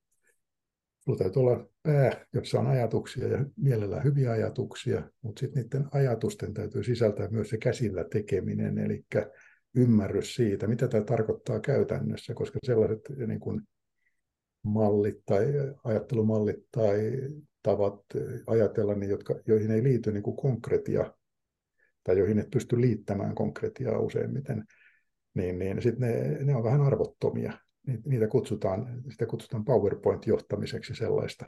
sulla 1.07 1.17
täytyy 1.17 1.39
olla 1.39 1.69
pää, 1.83 2.25
jossa 2.33 2.59
on 2.59 2.67
ajatuksia 2.67 3.27
ja 3.27 3.45
mielellään 3.55 4.03
hyviä 4.03 4.31
ajatuksia, 4.31 5.09
mutta 5.21 5.39
sitten 5.39 5.63
niiden 5.63 5.87
ajatusten 5.91 6.53
täytyy 6.53 6.83
sisältää 6.83 7.27
myös 7.27 7.49
se 7.49 7.57
käsillä 7.57 8.03
tekeminen, 8.03 8.77
eli 8.77 9.05
ymmärrys 9.75 10.35
siitä, 10.35 10.67
mitä 10.67 10.87
tämä 10.87 11.03
tarkoittaa 11.03 11.59
käytännössä, 11.59 12.33
koska 12.33 12.59
sellaiset 12.63 13.01
niin 13.27 13.39
kuin 13.39 13.61
mallit 14.63 15.25
tai 15.25 15.45
ajattelumallit 15.83 16.65
tai 16.71 17.11
tavat 17.63 18.01
ajatella, 18.47 18.95
niin 18.95 19.09
jotka, 19.09 19.35
joihin 19.45 19.71
ei 19.71 19.83
liity 19.83 20.11
niin 20.11 20.23
kuin 20.23 20.37
konkretia 20.37 21.13
tai 22.03 22.17
joihin 22.17 22.39
et 22.39 22.49
pysty 22.51 22.81
liittämään 22.81 23.35
konkretiaa 23.35 23.99
useimmiten, 23.99 24.63
niin, 25.33 25.59
niin 25.59 25.81
sitten 25.81 26.09
ne, 26.09 26.43
ne 26.43 26.55
on 26.55 26.63
vähän 26.63 26.81
arvottomia. 26.81 27.66
Niitä 28.05 28.27
kutsutaan, 28.27 29.03
sitä 29.09 29.25
kutsutaan 29.25 29.65
PowerPoint-johtamiseksi 29.65 30.95
sellaista. 30.95 31.45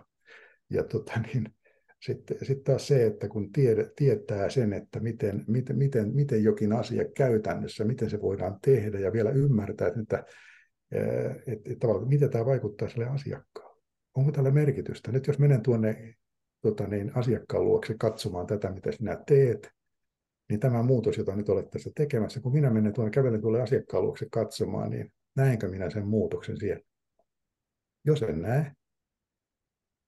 Ja 0.70 0.84
tota, 0.84 1.14
niin, 1.20 1.54
sitten, 2.02 2.38
sitten 2.38 2.64
taas 2.64 2.88
se, 2.88 3.06
että 3.06 3.28
kun 3.30 3.52
tiede, 3.52 3.92
tietää 3.96 4.50
sen, 4.50 4.74
että 4.74 5.00
miten, 5.00 5.46
miten, 5.48 5.78
miten, 5.78 6.16
miten 6.16 6.44
jokin 6.44 6.74
asia 6.74 7.06
käytännössä, 7.16 7.86
miten 7.86 8.10
se 8.10 8.22
voidaan 8.22 8.60
tehdä 8.62 9.00
ja 9.00 9.14
vielä 9.14 9.30
ymmärtää, 9.32 9.88
että, 9.88 10.00
että, 10.02 10.24
että, 11.48 11.72
että 11.72 11.88
miten 12.06 12.30
tämä 12.30 12.46
vaikuttaa 12.46 12.90
sille 12.90 13.06
asiakkaalle. 13.06 13.84
Onko 14.16 14.32
tällä 14.32 14.52
merkitystä? 14.52 15.12
Nyt 15.12 15.28
jos 15.28 15.40
menen 15.40 15.62
tuonne 15.62 16.16
tota 16.62 16.88
niin, 16.88 17.12
asiakkaan 17.16 17.66
luokse 17.66 17.96
katsomaan 18.00 18.48
tätä, 18.48 18.72
mitä 18.72 18.92
sinä 18.92 19.24
teet, 19.28 19.72
niin 20.50 20.60
tämä 20.60 20.84
muutos, 20.84 21.18
jota 21.18 21.36
nyt 21.36 21.50
olet 21.50 21.70
tässä 21.70 21.92
tekemässä, 21.96 22.42
kun 22.42 22.54
minä 22.54 22.70
menen 22.70 22.94
tuonne, 22.94 23.12
kävelen 23.12 23.42
tuolle 23.42 23.62
asiakkaan 23.62 24.04
luokse 24.04 24.28
katsomaan, 24.32 24.90
niin 24.90 25.12
näenkö 25.36 25.68
minä 25.68 25.90
sen 25.90 26.08
muutoksen 26.08 26.58
siellä? 26.58 26.84
Jos 28.06 28.22
en 28.22 28.42
näe, 28.42 28.72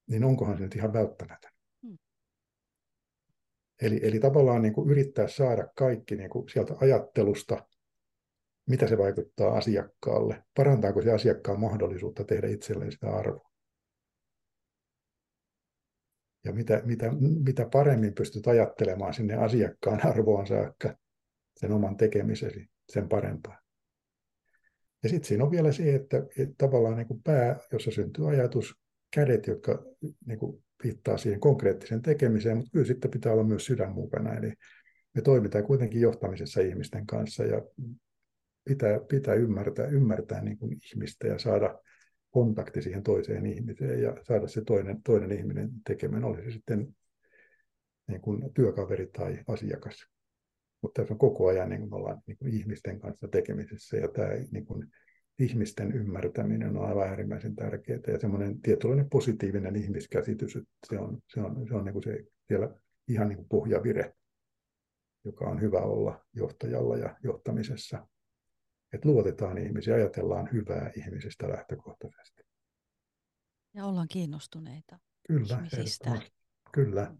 niin 0.07 0.23
onkohan 0.23 0.57
se 0.57 0.63
nyt 0.63 0.75
ihan 0.75 0.93
välttämätön? 0.93 1.51
Hmm. 1.81 1.97
Eli, 3.81 3.99
eli 4.03 4.19
tavallaan 4.19 4.62
niin 4.62 4.73
kuin 4.73 4.89
yrittää 4.89 5.27
saada 5.27 5.67
kaikki 5.75 6.15
niin 6.15 6.29
kuin 6.29 6.49
sieltä 6.49 6.73
ajattelusta, 6.81 7.67
mitä 8.69 8.88
se 8.88 8.97
vaikuttaa 8.97 9.57
asiakkaalle, 9.57 10.43
parantaako 10.55 11.01
se 11.01 11.12
asiakkaan 11.12 11.60
mahdollisuutta 11.60 12.23
tehdä 12.23 12.47
itselleen 12.47 12.91
sitä 12.91 13.10
arvoa. 13.10 13.51
Ja 16.45 16.53
mitä, 16.53 16.81
mitä, 16.86 17.12
mitä 17.45 17.69
paremmin 17.71 18.13
pystyt 18.13 18.47
ajattelemaan 18.47 19.13
sinne 19.13 19.36
asiakkaan 19.36 20.05
arvoon 20.05 20.47
saakka 20.47 20.95
sen 21.55 21.71
oman 21.71 21.97
tekemisesi, 21.97 22.69
sen 22.89 23.10
parempaa. 23.10 23.61
Ja 25.03 25.09
sitten 25.09 25.27
siinä 25.27 25.43
on 25.43 25.51
vielä 25.51 25.71
se, 25.71 25.95
että, 25.95 26.17
tavallaan 26.57 26.97
niin 26.97 27.07
kuin 27.07 27.23
pää, 27.23 27.59
jossa 27.71 27.91
syntyy 27.91 28.29
ajatus, 28.29 28.75
kädet, 29.15 29.47
jotka 29.47 29.83
niin 30.25 30.39
kuin 30.39 30.63
viittaa 30.83 31.17
siihen 31.17 31.39
konkreettiseen 31.39 32.01
tekemiseen, 32.01 32.57
mutta 32.57 32.71
kyllä 32.71 32.85
sitten 32.85 33.11
pitää 33.11 33.33
olla 33.33 33.43
myös 33.43 33.65
sydän 33.65 33.91
mukana. 33.91 34.33
Eli 34.33 34.53
me 35.13 35.21
toimitaan 35.21 35.63
kuitenkin 35.63 36.01
johtamisessa 36.01 36.61
ihmisten 36.61 37.05
kanssa 37.05 37.43
ja 37.43 37.61
pitää, 38.63 38.99
pitää 39.09 39.33
ymmärtää, 39.33 39.87
ymmärtää 39.87 40.41
niin 40.41 40.57
kuin 40.57 40.77
ihmistä 40.93 41.27
ja 41.27 41.39
saada 41.39 41.79
kontakti 42.29 42.81
siihen 42.81 43.03
toiseen 43.03 43.45
ihmiseen 43.45 44.01
ja 44.01 44.17
saada 44.23 44.47
se 44.47 44.61
toinen, 44.65 45.03
toinen 45.03 45.31
ihminen 45.31 45.69
tekemään, 45.87 46.23
oli 46.23 46.43
se 46.43 46.51
sitten 46.51 46.95
niin 48.07 48.21
kuin 48.21 48.53
työkaveri 48.53 49.07
tai 49.07 49.39
asiakas. 49.47 50.07
Mutta 50.81 51.01
tässä 51.01 51.13
on 51.13 51.17
koko 51.17 51.47
ajan 51.47 51.69
niin 51.69 51.81
kuin 51.81 51.93
ollaan 51.93 52.21
niin 52.27 52.37
kuin 52.37 52.53
ihmisten 52.53 52.99
kanssa 52.99 53.27
tekemisessä 53.27 53.97
ja 53.97 54.07
tämä 54.07 54.29
niin 54.51 54.65
kuin 54.65 54.87
ihmisten 55.39 55.91
ymmärtäminen 55.91 56.77
on 56.77 56.85
aivan 56.85 57.07
äärimmäisen 57.07 57.55
tärkeää 57.55 57.99
ja 58.07 58.19
semmoinen 58.19 58.61
tietynlainen 58.61 59.09
positiivinen 59.09 59.75
ihmiskäsitys, 59.75 60.55
että 60.55 60.69
se 60.89 60.99
on, 60.99 61.19
se 61.27 61.41
on, 61.41 61.67
se 61.67 61.75
on 61.75 61.85
niin 61.85 61.93
kuin 61.93 62.03
se 62.03 62.23
siellä 62.47 62.75
ihan 63.07 63.27
niin 63.27 63.37
kuin 63.37 63.49
pohjavire, 63.49 64.13
joka 65.25 65.45
on 65.45 65.61
hyvä 65.61 65.79
olla 65.79 66.25
johtajalla 66.33 66.97
ja 66.97 67.15
johtamisessa 67.23 68.07
että 68.93 69.09
luotetaan 69.09 69.57
ihmisiä, 69.57 69.95
ajatellaan 69.95 70.49
hyvää 70.53 70.91
ihmisistä 70.97 71.49
lähtökohtaisesti. 71.49 72.43
Ja 73.73 73.85
ollaan 73.85 74.07
kiinnostuneita 74.07 74.99
kyllä, 75.27 75.55
ihmisistä. 75.55 76.21
Kyllä. 76.71 77.15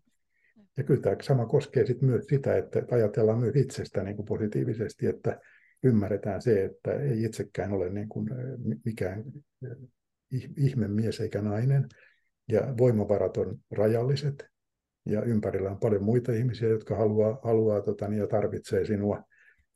Ja 0.78 0.84
kyllä 0.84 1.02
tämä 1.02 1.16
sama 1.22 1.46
koskee 1.46 1.86
sit 1.86 2.02
myös 2.02 2.26
sitä, 2.26 2.58
että 2.58 2.84
ajatellaan 2.92 3.40
myös 3.40 3.56
itsestä 3.56 4.04
niin 4.04 4.16
kuin 4.16 4.26
positiivisesti, 4.26 5.08
että 5.08 5.40
ymmärretään 5.84 6.42
se, 6.42 6.66
että 6.66 6.94
ei 6.94 7.24
itsekään 7.24 7.72
ole 7.72 7.90
niin 7.90 8.10
kuin 8.10 8.30
mikään 8.86 9.24
ihme 10.58 10.88
mies 10.88 11.20
eikä 11.20 11.42
nainen, 11.42 11.88
ja 12.48 12.74
voimavarat 12.78 13.38
on 13.38 13.60
rajalliset, 13.72 14.46
ja 15.06 15.24
ympärillä 15.24 15.72
on 15.72 15.80
paljon 15.80 16.04
muita 16.04 16.32
ihmisiä, 16.32 16.70
jotka 16.70 16.96
haluaa, 16.96 17.40
haluaa 17.44 17.82
tota, 17.82 18.08
niin, 18.08 18.20
ja 18.20 18.28
tarvitsee 18.28 18.86
sinua, 18.86 19.24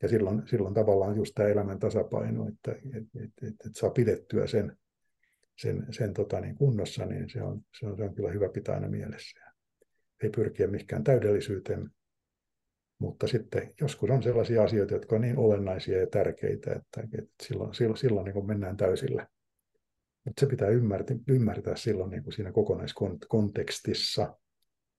ja 0.02 0.10
silloin, 0.10 0.42
silloin 0.48 0.74
tavallaan 0.74 1.16
just 1.16 1.32
tämä 1.36 1.50
elämän 1.50 1.80
tasapaino, 1.80 2.48
että 2.48 2.72
et, 2.72 3.24
et, 3.24 3.48
et, 3.48 3.54
et 3.66 3.76
saa 3.76 3.90
pidettyä 3.90 4.48
sen, 4.48 4.78
sen, 5.58 5.86
sen 5.90 6.14
tota 6.14 6.42
niin 6.42 6.56
kunnossa, 6.56 7.06
niin 7.06 7.30
se 7.30 7.42
on, 7.42 7.62
se, 7.80 7.88
on, 7.88 7.98
se 7.98 8.04
on 8.04 8.16
kyllä 8.16 8.32
hyvä 8.32 8.50
pitää 8.50 8.76
aina 8.76 8.88
mielessä. 8.88 9.45
Ei 10.26 10.30
pyrkiä 10.30 10.68
mihinkään 10.68 11.04
täydellisyyteen, 11.04 11.90
mutta 13.00 13.28
sitten 13.28 13.74
joskus 13.82 14.10
on 14.10 14.24
sellaisia 14.24 14.64
asioita, 14.64 14.94
jotka 14.94 15.16
on 15.16 15.22
niin 15.22 15.38
olennaisia 15.38 16.00
ja 16.00 16.08
tärkeitä, 16.08 16.74
että, 16.74 17.02
että 17.02 17.34
silloin, 17.44 17.74
silloin, 17.74 17.98
silloin 17.98 18.26
niin 18.26 18.48
mennään 18.48 18.78
täysillä. 18.78 19.28
Mutta 20.26 20.40
se 20.40 20.46
pitää 20.46 20.70
ymmärtää, 20.70 21.18
ymmärtää 21.28 21.76
silloin 21.76 22.12
niin 22.12 22.24
kuin 22.24 22.34
siinä 22.34 22.52
kokonaiskontekstissa, 22.52 24.40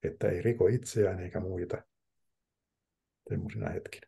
että 0.02 0.28
ei 0.28 0.42
riko 0.42 0.68
itseään 0.68 1.20
eikä 1.20 1.40
muita 1.40 1.82
semmoisina 3.28 3.70
hetkinä 3.70 4.06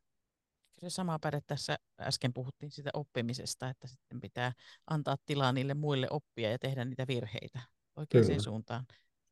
se 0.81 0.91
sama 0.91 1.19
päde 1.19 1.41
tässä 1.47 1.79
äsken 2.01 2.33
puhuttiin 2.33 2.71
siitä 2.71 2.91
oppimisesta, 2.93 3.69
että 3.69 3.87
sitten 3.87 4.21
pitää 4.21 4.53
antaa 4.87 5.17
tilaa 5.27 5.53
niille 5.53 5.75
muille 5.75 6.07
oppia 6.11 6.51
ja 6.51 6.59
tehdä 6.59 6.85
niitä 6.85 7.07
virheitä 7.07 7.61
oikeaan 7.97 8.27
Kyllä. 8.27 8.43
suuntaan. 8.43 8.87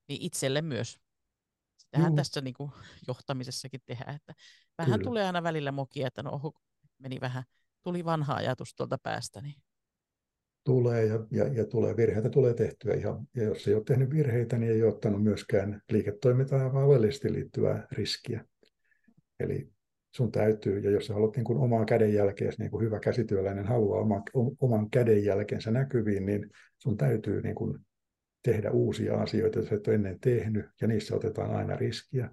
Niin 0.09 0.23
itselle 0.23 0.63
myös. 0.63 0.99
Sitähän 1.97 2.13
Joo. 2.13 2.17
tässä 2.17 2.41
niin 2.41 2.55
kuin 2.55 2.71
johtamisessakin 3.09 3.81
tehdään, 3.87 4.17
että 4.17 4.35
vähän 4.79 4.99
Kyllä. 4.99 5.05
tulee 5.05 5.27
aina 5.27 5.43
välillä 5.43 5.73
mokia, 5.73 6.07
että 6.07 6.23
no 6.23 6.31
oho, 6.31 6.53
meni 6.99 7.21
vähän, 7.21 7.45
tuli 7.83 8.05
vanha 8.05 8.35
ajatus 8.35 8.75
tuolta 8.75 8.99
päästä. 9.03 9.41
Niin. 9.41 9.55
Tulee 10.65 11.05
ja, 11.05 11.27
ja, 11.31 11.49
ja 11.49 11.67
tulee 11.67 11.97
virheitä 11.97 12.31
tulee 12.31 12.55
tehtyä 12.55 12.95
ihan. 12.95 13.27
Ja 13.37 13.43
jos 13.43 13.69
ei 13.69 13.75
ole 13.75 13.85
tehnyt 13.85 14.11
virheitä, 14.11 14.59
niin 14.59 14.73
ei 14.73 14.83
ole 14.83 14.93
ottanut 14.93 15.23
myöskään 15.23 15.83
liiketoimintaan 15.93 16.73
vaan 16.73 16.87
oleellisesti 16.87 17.33
liittyvää 17.33 17.87
riskiä. 17.93 18.45
Eli 19.41 19.71
sun 20.17 20.33
täytyy, 20.33 20.79
ja 20.79 20.91
jos 20.91 21.07
sä 21.07 21.15
haluat 21.15 21.37
niin 21.37 21.45
kuin 21.45 21.59
omaa 21.59 21.85
kädenjälkeäsi, 21.85 22.59
niin 22.59 22.71
kuin 22.71 22.85
hyvä 22.85 23.01
käsityöläinen 23.01 23.67
haluaa 23.67 24.01
oma, 24.01 24.23
oman 24.61 24.91
kädenjälkensä 24.91 25.71
näkyviin, 25.71 26.27
niin 26.27 26.51
sun 26.79 26.97
täytyy 26.97 27.43
niin 27.43 27.55
kuin 27.55 27.86
tehdä 28.47 28.71
uusia 28.71 29.21
asioita, 29.21 29.59
joita 29.59 29.75
et 29.75 29.87
ole 29.87 29.95
ennen 29.95 30.21
tehnyt, 30.21 30.67
ja 30.81 30.89
niissä 30.89 31.17
otetaan 31.17 31.55
aina 31.55 31.77
riskiä. 31.77 32.31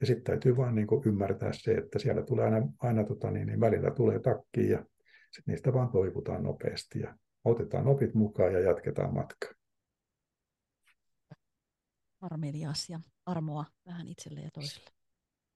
Ja 0.00 0.06
sitten 0.06 0.24
täytyy 0.24 0.56
vaan 0.56 0.74
niin 0.74 0.86
ymmärtää 1.06 1.52
se, 1.52 1.72
että 1.72 1.98
siellä 1.98 2.22
tulee 2.22 2.44
aina, 2.44 2.68
aina 2.78 3.04
tota 3.04 3.30
niin, 3.30 3.46
niin 3.46 3.60
välillä 3.60 3.90
tulee 3.90 4.18
takkiin, 4.18 4.70
ja 4.70 4.78
sitten 5.30 5.52
niistä 5.52 5.72
vaan 5.72 5.92
toivutaan 5.92 6.42
nopeasti, 6.42 7.00
ja 7.00 7.16
otetaan 7.44 7.86
opit 7.86 8.14
mukaan 8.14 8.52
ja 8.52 8.60
jatketaan 8.60 9.14
matkaa. 9.14 9.50
Armelias 12.20 12.90
ja 12.90 13.00
armoa 13.26 13.64
vähän 13.86 14.08
itselle 14.08 14.40
ja 14.40 14.50
toiselle. 14.54 14.90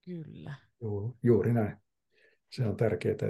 Kyllä. 0.04 0.54
Joo, 0.80 1.16
juuri 1.22 1.52
näin. 1.52 1.76
Se 2.50 2.66
on 2.66 2.76
tärkeää, 2.76 3.12
että, 3.12 3.26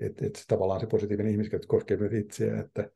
että, 0.00 0.26
että 0.26 0.40
tavallaan 0.48 0.80
se 0.80 0.86
positiivinen 0.86 1.32
ihmiskäytös 1.32 1.66
koskee 1.66 1.96
myös 1.96 2.12
itseä, 2.12 2.60
että, 2.60 2.90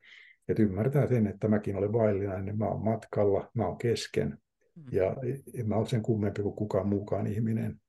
että 0.48 0.62
ymmärtää 0.62 1.08
sen, 1.08 1.26
että 1.26 1.48
mäkin 1.48 1.76
olen 1.76 1.92
vaillinainen, 1.92 2.58
mä 2.58 2.68
olen 2.68 2.84
matkalla, 2.84 3.50
mä 3.54 3.66
olen 3.66 3.78
kesken, 3.78 4.38
mm. 4.76 4.84
ja 4.92 5.16
en 5.54 5.68
mä 5.68 5.76
ole 5.76 5.86
sen 5.86 6.02
kummempi 6.02 6.42
kuin 6.42 6.54
kukaan 6.54 6.88
muukaan 6.88 7.26
ihminen. 7.26 7.80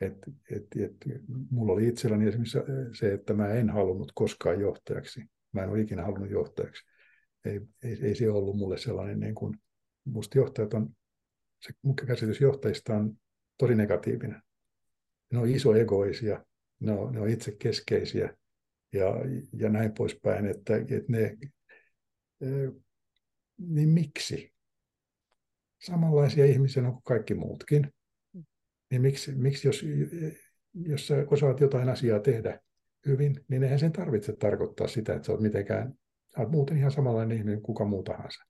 Et, 0.00 0.16
et, 0.50 0.66
et, 0.80 0.96
mulla 1.50 1.72
oli 1.72 1.88
itselläni 1.88 2.28
esimerkiksi 2.28 2.58
se, 2.92 3.12
että 3.12 3.34
mä 3.34 3.48
en 3.48 3.70
halunnut 3.70 4.12
koskaan 4.14 4.60
johtajaksi. 4.60 5.24
Mä 5.52 5.62
en 5.62 5.70
ole 5.70 5.80
ikinä 5.80 6.02
halunnut 6.02 6.30
johtajaksi. 6.30 6.86
Ei, 7.44 7.60
ei, 7.84 7.98
ei 8.02 8.14
se 8.14 8.30
ollut 8.30 8.56
mulle 8.56 8.78
sellainen, 8.78 9.20
niin 9.20 9.34
kuin, 9.34 9.56
musta 10.04 10.38
johtajat 10.38 10.74
on, 10.74 10.90
se 11.60 11.72
mun 11.82 11.96
käsitys 11.96 12.40
johtajista 12.40 12.94
on 12.94 13.16
tosi 13.58 13.74
negatiivinen 13.74 14.42
ne 15.30 15.38
on 15.38 15.48
isoegoisia, 15.48 16.44
ne 16.80 16.92
on, 16.92 17.12
ne 17.12 17.20
on 17.20 17.28
itsekeskeisiä 17.28 18.36
ja, 18.92 19.14
ja 19.52 19.68
näin 19.68 19.92
poispäin, 19.92 20.46
että, 20.46 20.76
että 20.76 21.12
ne, 21.12 21.36
niin 23.58 23.88
miksi? 23.88 24.52
Samanlaisia 25.78 26.44
ihmisiä 26.44 26.82
on 26.82 26.92
kuin 26.92 27.02
kaikki 27.02 27.34
muutkin. 27.34 27.92
Niin 28.90 29.02
miksi, 29.02 29.34
miksi 29.34 29.68
jos, 29.68 29.84
jos 30.74 31.06
sä 31.06 31.26
osaat 31.30 31.60
jotain 31.60 31.88
asiaa 31.88 32.20
tehdä 32.20 32.60
hyvin, 33.06 33.44
niin 33.48 33.62
eihän 33.62 33.78
sen 33.78 33.92
tarvitse 33.92 34.36
tarkoittaa 34.36 34.88
sitä, 34.88 35.14
että 35.14 35.26
sä 35.26 35.32
oot 35.32 35.40
mitenkään, 35.40 35.94
sä 36.34 36.40
oot 36.40 36.50
muuten 36.50 36.76
ihan 36.76 36.90
samanlainen 36.90 37.38
ihminen 37.38 37.58
kuin 37.58 37.66
kuka 37.66 37.84
muu 37.84 38.02
tahansa. 38.02 38.44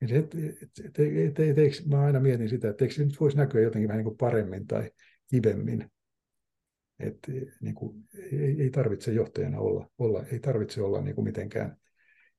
Niin 0.00 0.08
se, 0.08 0.16
et, 0.16 0.34
et, 0.34 0.98
et, 0.98 1.40
et, 1.40 1.58
et, 1.58 1.86
mä 1.86 2.00
aina 2.00 2.20
mietin 2.20 2.48
sitä, 2.48 2.70
että 2.70 2.84
eikö 2.84 2.94
se 2.94 3.04
nyt 3.04 3.20
voisi 3.20 3.36
näkyä 3.36 3.60
jotenkin 3.60 3.88
vähän 3.88 3.98
niin 3.98 4.04
kuin 4.04 4.16
paremmin 4.16 4.66
tai 4.66 4.90
kivemmin. 5.30 5.90
Että 6.98 7.32
niin 7.60 7.74
kuin, 7.74 8.08
ei, 8.32 8.62
ei 8.62 8.70
tarvitse 8.70 9.12
johtajana 9.12 9.58
olla, 9.58 9.90
olla 9.98 10.24
ei 10.32 10.40
tarvitse 10.40 10.82
olla 10.82 11.00
niin 11.00 11.14
kuin 11.14 11.24
mitenkään 11.24 11.76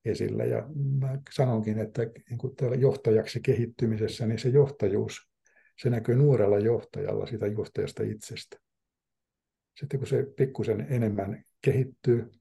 esillä. 0.05 0.45
Ja 0.45 0.65
mä 0.99 1.19
sanonkin, 1.31 1.79
että 1.79 2.01
niin 2.29 2.37
kuin 2.37 2.53
johtajaksi 2.79 3.41
kehittymisessä, 3.41 4.25
niin 4.25 4.39
se 4.39 4.49
johtajuus, 4.49 5.31
se 5.77 5.89
näkyy 5.89 6.15
nuorella 6.15 6.59
johtajalla 6.59 7.25
sitä 7.25 7.47
johtajasta 7.47 8.03
itsestä. 8.03 8.57
Sitten 9.79 9.99
kun 9.99 10.07
se 10.07 10.27
pikkusen 10.37 10.87
enemmän 10.89 11.43
kehittyy, 11.61 12.31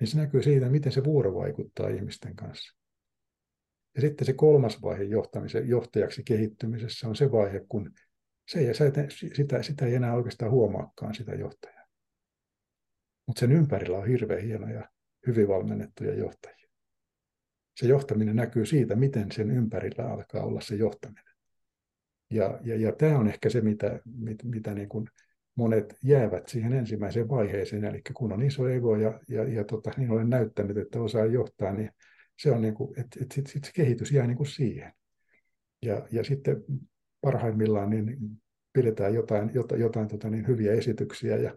niin 0.00 0.08
se 0.08 0.16
näkyy 0.16 0.42
siitä, 0.42 0.68
miten 0.68 0.92
se 0.92 1.04
vuorovaikuttaa 1.04 1.88
ihmisten 1.88 2.36
kanssa. 2.36 2.76
Ja 3.94 4.00
sitten 4.00 4.26
se 4.26 4.32
kolmas 4.32 4.82
vaihe 4.82 5.02
johtamisen, 5.02 5.68
johtajaksi 5.68 6.22
kehittymisessä 6.24 7.08
on 7.08 7.16
se 7.16 7.32
vaihe, 7.32 7.64
kun 7.68 7.92
se 8.48 8.58
ei, 8.58 8.74
sitä, 9.34 9.62
sitä 9.62 9.86
ei 9.86 9.94
enää 9.94 10.14
oikeastaan 10.14 10.50
huomaakaan 10.50 11.14
sitä 11.14 11.34
johtajaa. 11.34 11.86
Mutta 13.26 13.40
sen 13.40 13.52
ympärillä 13.52 13.98
on 13.98 14.06
hirveän 14.06 14.42
hienoja, 14.42 14.88
hyvin 15.26 15.48
valmennettuja 15.48 16.14
johtajia. 16.14 16.65
Se 17.76 17.86
johtaminen 17.86 18.36
näkyy 18.36 18.66
siitä, 18.66 18.96
miten 18.96 19.32
sen 19.32 19.50
ympärillä 19.50 20.10
alkaa 20.10 20.44
olla 20.44 20.60
se 20.60 20.74
johtaminen. 20.74 21.34
Ja, 22.30 22.60
ja, 22.64 22.76
ja 22.76 22.92
tämä 22.92 23.18
on 23.18 23.28
ehkä 23.28 23.50
se, 23.50 23.60
mitä, 23.60 24.00
mit, 24.04 24.44
mitä 24.44 24.74
niin 24.74 24.88
kuin 24.88 25.06
monet 25.54 25.96
jäävät 26.04 26.48
siihen 26.48 26.72
ensimmäiseen 26.72 27.28
vaiheeseen, 27.28 27.84
eli 27.84 28.02
kun 28.14 28.32
on 28.32 28.42
iso 28.42 28.68
ego 28.68 28.96
ja, 28.96 29.20
ja, 29.28 29.48
ja 29.48 29.64
tota, 29.64 29.90
niin 29.96 30.10
olen 30.10 30.30
näyttänyt, 30.30 30.76
että 30.76 31.00
osaa 31.00 31.26
johtaa, 31.26 31.72
niin 31.72 31.90
se 32.38 32.50
on 32.50 32.62
niin 32.62 32.74
kuin, 32.74 32.90
että, 32.90 33.18
että 33.22 33.34
sit, 33.34 33.46
sit 33.46 33.64
se 33.64 33.70
kehitys 33.74 34.12
jää 34.12 34.26
niin 34.26 34.36
kuin 34.36 34.46
siihen. 34.46 34.92
Ja, 35.82 36.06
ja 36.12 36.24
sitten 36.24 36.64
parhaimmillaan 37.20 37.90
niin 37.90 38.18
pidetään 38.72 39.14
jotain, 39.14 39.50
jotain, 39.54 39.80
jotain 39.80 40.08
tota 40.08 40.30
niin, 40.30 40.46
hyviä 40.46 40.72
esityksiä 40.72 41.36
ja, 41.36 41.56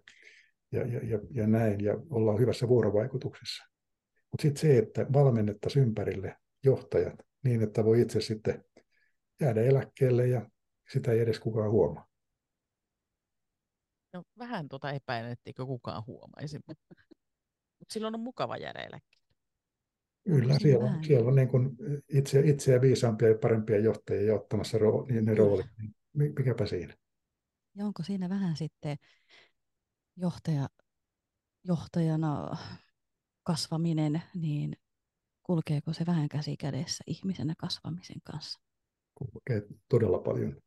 ja, 0.72 0.88
ja, 0.88 1.00
ja, 1.04 1.20
ja 1.32 1.48
näin, 1.48 1.84
ja 1.84 1.98
ollaan 2.10 2.40
hyvässä 2.40 2.68
vuorovaikutuksessa. 2.68 3.69
Mutta 4.32 4.42
sitten 4.42 4.62
se, 4.62 4.78
että 4.78 5.06
valmennettaisiin 5.14 5.86
ympärille 5.86 6.36
johtajat 6.64 7.16
niin, 7.44 7.62
että 7.62 7.86
voi 7.86 8.02
itse 8.02 8.22
sitten 8.22 8.66
jäädä 9.42 9.62
eläkkeelle 9.62 10.28
ja 10.28 10.50
sitä 10.92 11.12
ei 11.12 11.20
edes 11.20 11.40
kukaan 11.40 11.72
huomaa. 11.72 12.08
No, 14.14 14.24
vähän 14.38 14.70
tuota 14.70 14.92
epäilen, 14.92 15.32
etteikö 15.32 15.66
kukaan 15.66 16.04
huomaisi, 16.08 16.60
mutta 16.68 16.84
silloin 17.92 18.16
on 18.16 18.22
mukava 18.22 18.58
jäädä 18.58 18.80
eläkkeelle. 18.80 19.20
Kyllä, 20.24 20.60
siellä 20.60 20.86
on, 20.86 21.04
siellä 21.04 21.30
on 21.30 21.36
niin 21.36 21.48
kuin 21.48 21.78
itse, 22.10 22.40
itseä 22.40 22.82
viisaampia 22.82 23.30
ja 23.30 23.38
parempia 23.42 23.80
johtajia 23.80 24.36
ottamassa 24.36 24.78
roo, 24.78 25.06
niin 25.06 25.26
ne 25.26 25.36
roolit. 25.36 25.66
Niin 26.14 26.34
mikäpä 26.38 26.66
siinä? 26.66 26.94
Ja 27.76 27.86
onko 27.86 28.04
siinä 28.04 28.30
vähän 28.30 28.56
sitten 28.56 28.98
johtaja, 30.16 30.70
johtajana 31.64 32.58
kasvaminen, 33.50 34.22
niin 34.36 34.78
kulkeeko 35.44 35.94
se 35.94 36.06
vähän 36.06 36.30
käsi 36.30 36.58
kädessä 36.58 37.04
ihmisenä 37.08 37.54
kasvamisen 37.58 38.22
kanssa? 38.24 38.60
Kulkee 39.16 39.68
todella 39.90 40.20
paljon, 40.20 40.62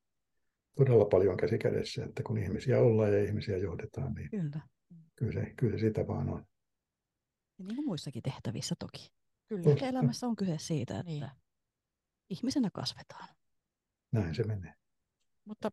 todella 0.77 1.05
paljon 1.05 1.37
käsi 1.37 1.59
kädessä, 1.59 2.05
että 2.05 2.23
kun 2.23 2.39
ihmisiä 2.39 2.81
ollaan 2.81 3.13
ja 3.13 3.25
ihmisiä 3.25 3.57
johdetaan, 3.57 4.15
niin 4.15 4.31
kyllä, 4.31 4.61
kyllä, 5.17 5.33
se, 5.33 5.55
kyllä 5.57 5.79
se 5.79 5.87
sitä 5.87 6.07
vaan 6.07 6.29
on. 6.29 6.47
Ja 7.59 7.65
niin 7.65 7.77
kuin 7.77 7.87
muissakin 7.87 8.23
tehtävissä 8.23 8.75
toki. 8.79 9.13
Kyllä. 9.47 9.89
Elämässä 9.89 10.27
on 10.27 10.37
kyse 10.37 10.59
siitä, 10.59 10.99
että 10.99 11.13
niin. 11.13 11.29
ihmisenä 12.31 12.71
kasvetaan. 12.73 13.29
Näin 14.13 14.35
se 14.35 14.45
menee. 14.45 14.75
Mutta 15.45 15.71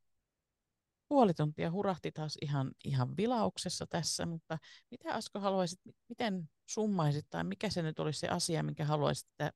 puoli 1.09 1.33
tuntia 1.33 1.71
hurahti 1.71 2.11
taas 2.11 2.37
ihan, 2.41 2.71
ihan 2.85 3.17
vilauksessa 3.17 3.85
tässä, 3.89 4.25
mutta 4.25 4.57
mitä 4.91 5.13
Asko 5.13 5.39
haluaisit, 5.39 5.79
miten 6.09 6.49
summaisit 6.69 7.25
tai 7.29 7.43
mikä 7.43 7.69
se 7.69 7.81
nyt 7.81 7.99
olisi 7.99 8.19
se 8.19 8.27
asia, 8.27 8.63
minkä 8.63 8.85
haluaisit, 8.85 9.27
että 9.29 9.51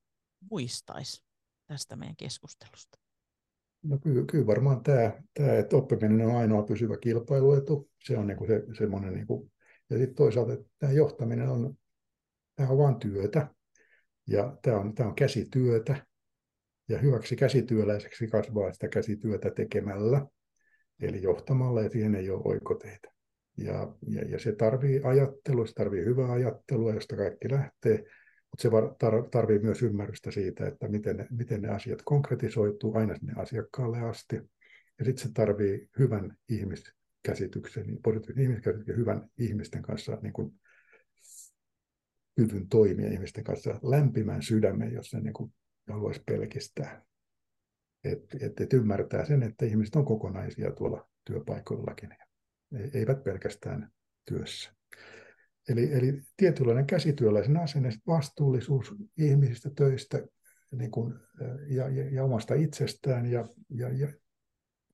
muistaisi 0.50 1.24
tästä 1.66 1.96
meidän 1.96 2.16
keskustelusta? 2.16 2.98
No 3.82 3.98
kyllä, 3.98 4.24
kyllä 4.26 4.46
varmaan 4.46 4.82
tämä, 4.82 5.12
tämä, 5.34 5.54
että 5.54 5.76
oppiminen 5.76 6.26
on 6.26 6.36
ainoa 6.36 6.62
pysyvä 6.62 6.96
kilpailuetu. 6.96 7.90
Se 8.04 8.18
on 8.18 8.26
niin 8.26 8.36
kuin 8.36 8.48
se, 8.48 8.62
semmoinen, 8.78 9.14
niin 9.14 9.26
kuin, 9.26 9.52
ja 9.90 9.98
sitten 9.98 10.14
toisaalta 10.14 10.52
että 10.52 10.66
tämä 10.78 10.92
johtaminen 10.92 11.48
on, 11.48 11.74
tämä 12.56 12.68
on 12.68 12.78
vain 12.78 12.96
työtä. 12.96 13.54
Ja 14.26 14.56
tämä 14.62 14.78
on, 14.78 14.94
tämä 14.94 15.08
on 15.08 15.14
käsityötä. 15.14 16.06
Ja 16.88 16.98
hyväksi 16.98 17.36
käsityöläiseksi 17.36 18.26
kasvaa 18.26 18.72
sitä 18.72 18.88
käsityötä 18.88 19.50
tekemällä, 19.50 20.26
eli 21.00 21.22
johtamalla, 21.22 21.82
ja 21.82 21.90
siihen 21.90 22.14
ei 22.14 22.30
ole 22.30 22.42
oikoteita. 22.44 23.08
Ja, 23.56 23.94
ja, 24.08 24.22
ja 24.22 24.38
se 24.38 24.52
tarvii 24.52 25.00
ajattelua, 25.04 25.66
se 25.66 25.72
tarvii 25.72 26.04
hyvää 26.04 26.32
ajattelua, 26.32 26.94
josta 26.94 27.16
kaikki 27.16 27.50
lähtee, 27.50 28.04
mutta 28.50 28.62
se 28.62 28.68
tarvii 29.30 29.58
myös 29.58 29.82
ymmärrystä 29.82 30.30
siitä, 30.30 30.66
että 30.66 30.88
miten 30.88 31.16
ne, 31.16 31.26
miten 31.30 31.62
ne 31.62 31.68
asiat 31.68 32.02
konkretisoituu 32.02 32.96
aina 32.96 33.16
sinne 33.16 33.32
asiakkaalle 33.36 34.00
asti. 34.00 34.36
Ja 34.98 35.04
sitten 35.04 35.28
se 35.28 35.34
tarvii 35.34 35.88
hyvän 35.98 36.36
ihmiskäsityksen, 36.48 37.86
niin 37.86 38.02
positiivisen 38.02 38.42
ihmiskäsityksen 38.44 38.92
ja 38.92 38.96
hyvän 38.96 39.28
ihmisten 39.38 39.82
kanssa 39.82 40.18
niin 40.22 40.32
kuin 40.32 40.52
kyvyn 42.36 42.68
toimia 42.68 43.12
ihmisten 43.12 43.44
kanssa 43.44 43.80
lämpimän 43.82 44.42
sydämen, 44.42 44.92
jos 44.92 45.10
se 45.10 45.20
niin 45.20 45.32
kuin 45.32 45.52
haluaisi 45.88 46.22
pelkistää. 46.26 47.04
Että 48.04 48.38
et, 48.40 48.60
et 48.60 48.72
ymmärtää 48.72 49.24
sen, 49.24 49.42
että 49.42 49.66
ihmiset 49.66 49.96
on 49.96 50.04
kokonaisia 50.04 50.72
tuolla 50.72 51.08
työpaikoillakin, 51.24 52.14
eivät 52.94 53.24
pelkästään 53.24 53.92
työssä. 54.24 54.74
Eli, 55.68 55.92
eli 55.92 56.22
tietynlainen 56.36 56.86
käsityöläisen 56.86 57.56
asenne, 57.56 57.90
vastuullisuus 58.06 58.94
ihmisistä, 59.18 59.70
töistä 59.76 60.22
niin 60.72 60.90
kuin, 60.90 61.14
ja, 61.68 61.88
ja, 61.88 62.10
ja 62.10 62.24
omasta 62.24 62.54
itsestään. 62.54 63.26
Ja, 63.26 63.48
ja, 63.70 63.88
ja 63.88 64.08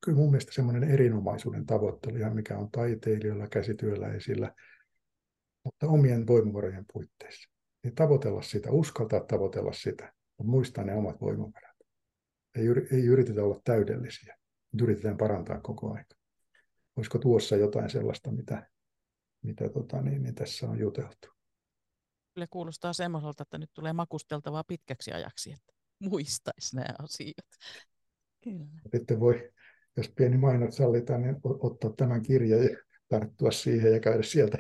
kyllä 0.05 0.19
mun 0.19 0.31
mielestä 0.31 0.53
semmoinen 0.53 0.91
erinomaisuuden 0.91 1.67
tavoittelu, 1.67 2.17
ihan 2.17 2.35
mikä 2.35 2.59
on 2.59 2.71
taiteilijoilla, 2.71 3.47
käsityöläisillä, 3.47 4.55
mutta 5.65 5.87
omien 5.87 6.27
voimavarojen 6.27 6.85
puitteissa. 6.93 7.51
Niin 7.85 7.95
tavoitella 7.95 8.43
sitä, 8.43 8.71
uskaltaa 8.71 9.21
tavoitella 9.21 9.73
sitä 9.73 10.13
mutta 10.41 10.51
muistaa 10.51 10.85
ne 10.85 10.95
omat 10.95 11.21
voimavarat. 11.21 11.70
Ei, 12.55 12.67
ei 12.93 13.05
yritetä 13.07 13.45
olla 13.45 13.61
täydellisiä, 13.65 14.37
mutta 14.73 14.85
yritetään 14.85 15.17
parantaa 15.17 15.61
koko 15.61 15.95
aika. 15.95 16.15
Olisiko 16.97 17.19
tuossa 17.19 17.57
jotain 17.57 17.91
sellaista, 17.91 18.33
mitä, 18.33 18.71
mitä 19.43 19.69
tota, 19.69 20.03
niin, 20.03 20.23
niin 20.23 20.35
tässä 20.35 20.71
on 20.71 20.79
juteltu? 20.79 21.29
Kyllä 22.35 22.47
kuulostaa 22.51 22.93
semmoiselta, 22.93 23.43
että 23.43 23.59
nyt 23.59 23.71
tulee 23.75 23.93
makusteltavaa 23.93 24.65
pitkäksi 24.65 25.13
ajaksi, 25.13 25.53
että 25.53 25.73
muistaisi 25.99 26.77
nämä 26.77 26.95
asiat. 26.99 27.47
Kyllä. 28.45 28.67
Sitten 28.97 29.21
voi, 29.21 29.53
jos 29.97 30.09
pieni 30.09 30.37
mainot 30.37 30.75
sallitaan, 30.75 31.23
niin 31.23 31.37
ottaa 31.45 31.93
tämän 31.93 32.23
kirjan 32.23 32.65
ja 32.65 32.77
tarttua 33.09 33.51
siihen 33.51 33.93
ja 33.93 34.01
käydä 34.01 34.23
sieltä, 34.23 34.59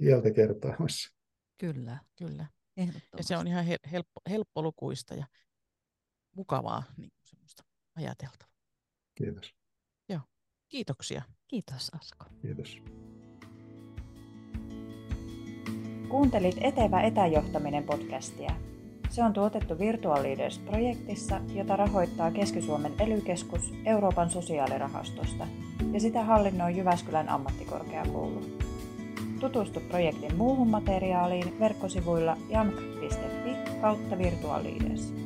sieltä 0.00 0.30
kertaamassa. 0.30 1.16
Kyllä, 1.58 1.98
kyllä. 2.18 2.46
Ja 3.16 3.24
se 3.24 3.36
on 3.36 3.46
ihan 3.46 3.64
helppo, 3.64 4.20
helppolukuista 4.30 5.14
ja 5.14 5.26
mukavaa 6.36 6.82
niin 6.96 7.12
semmoista 7.30 7.62
ajateltavaa. 7.96 8.54
Kiitos. 9.14 9.54
Joo, 10.08 10.20
kiitoksia. 10.68 11.22
Kiitos 11.48 11.90
Asko. 11.94 12.24
Kiitos. 12.42 12.82
Kuuntelit 16.08 16.56
Etevä 16.60 17.02
etäjohtaminen 17.02 17.84
podcastia. 17.84 18.56
Se 19.10 19.24
on 19.24 19.32
tuotettu 19.32 19.78
Virtual 19.78 20.22
Leaders-projektissa, 20.22 21.40
jota 21.54 21.76
rahoittaa 21.76 22.30
Keski-Suomen 22.30 22.92
ely 22.98 23.22
Euroopan 23.84 24.30
sosiaalirahastosta 24.30 25.46
ja 25.92 26.00
sitä 26.00 26.24
hallinnoi 26.24 26.76
Jyväskylän 26.76 27.28
ammattikorkeakoulu. 27.28 28.40
Tutustu 29.40 29.80
projektin 29.80 30.36
muuhun 30.36 30.70
materiaaliin 30.70 31.58
verkkosivuilla 31.60 32.36
jamk.fi 32.48 33.80
kautta 33.80 34.18
virtuaaliides. 34.18 35.19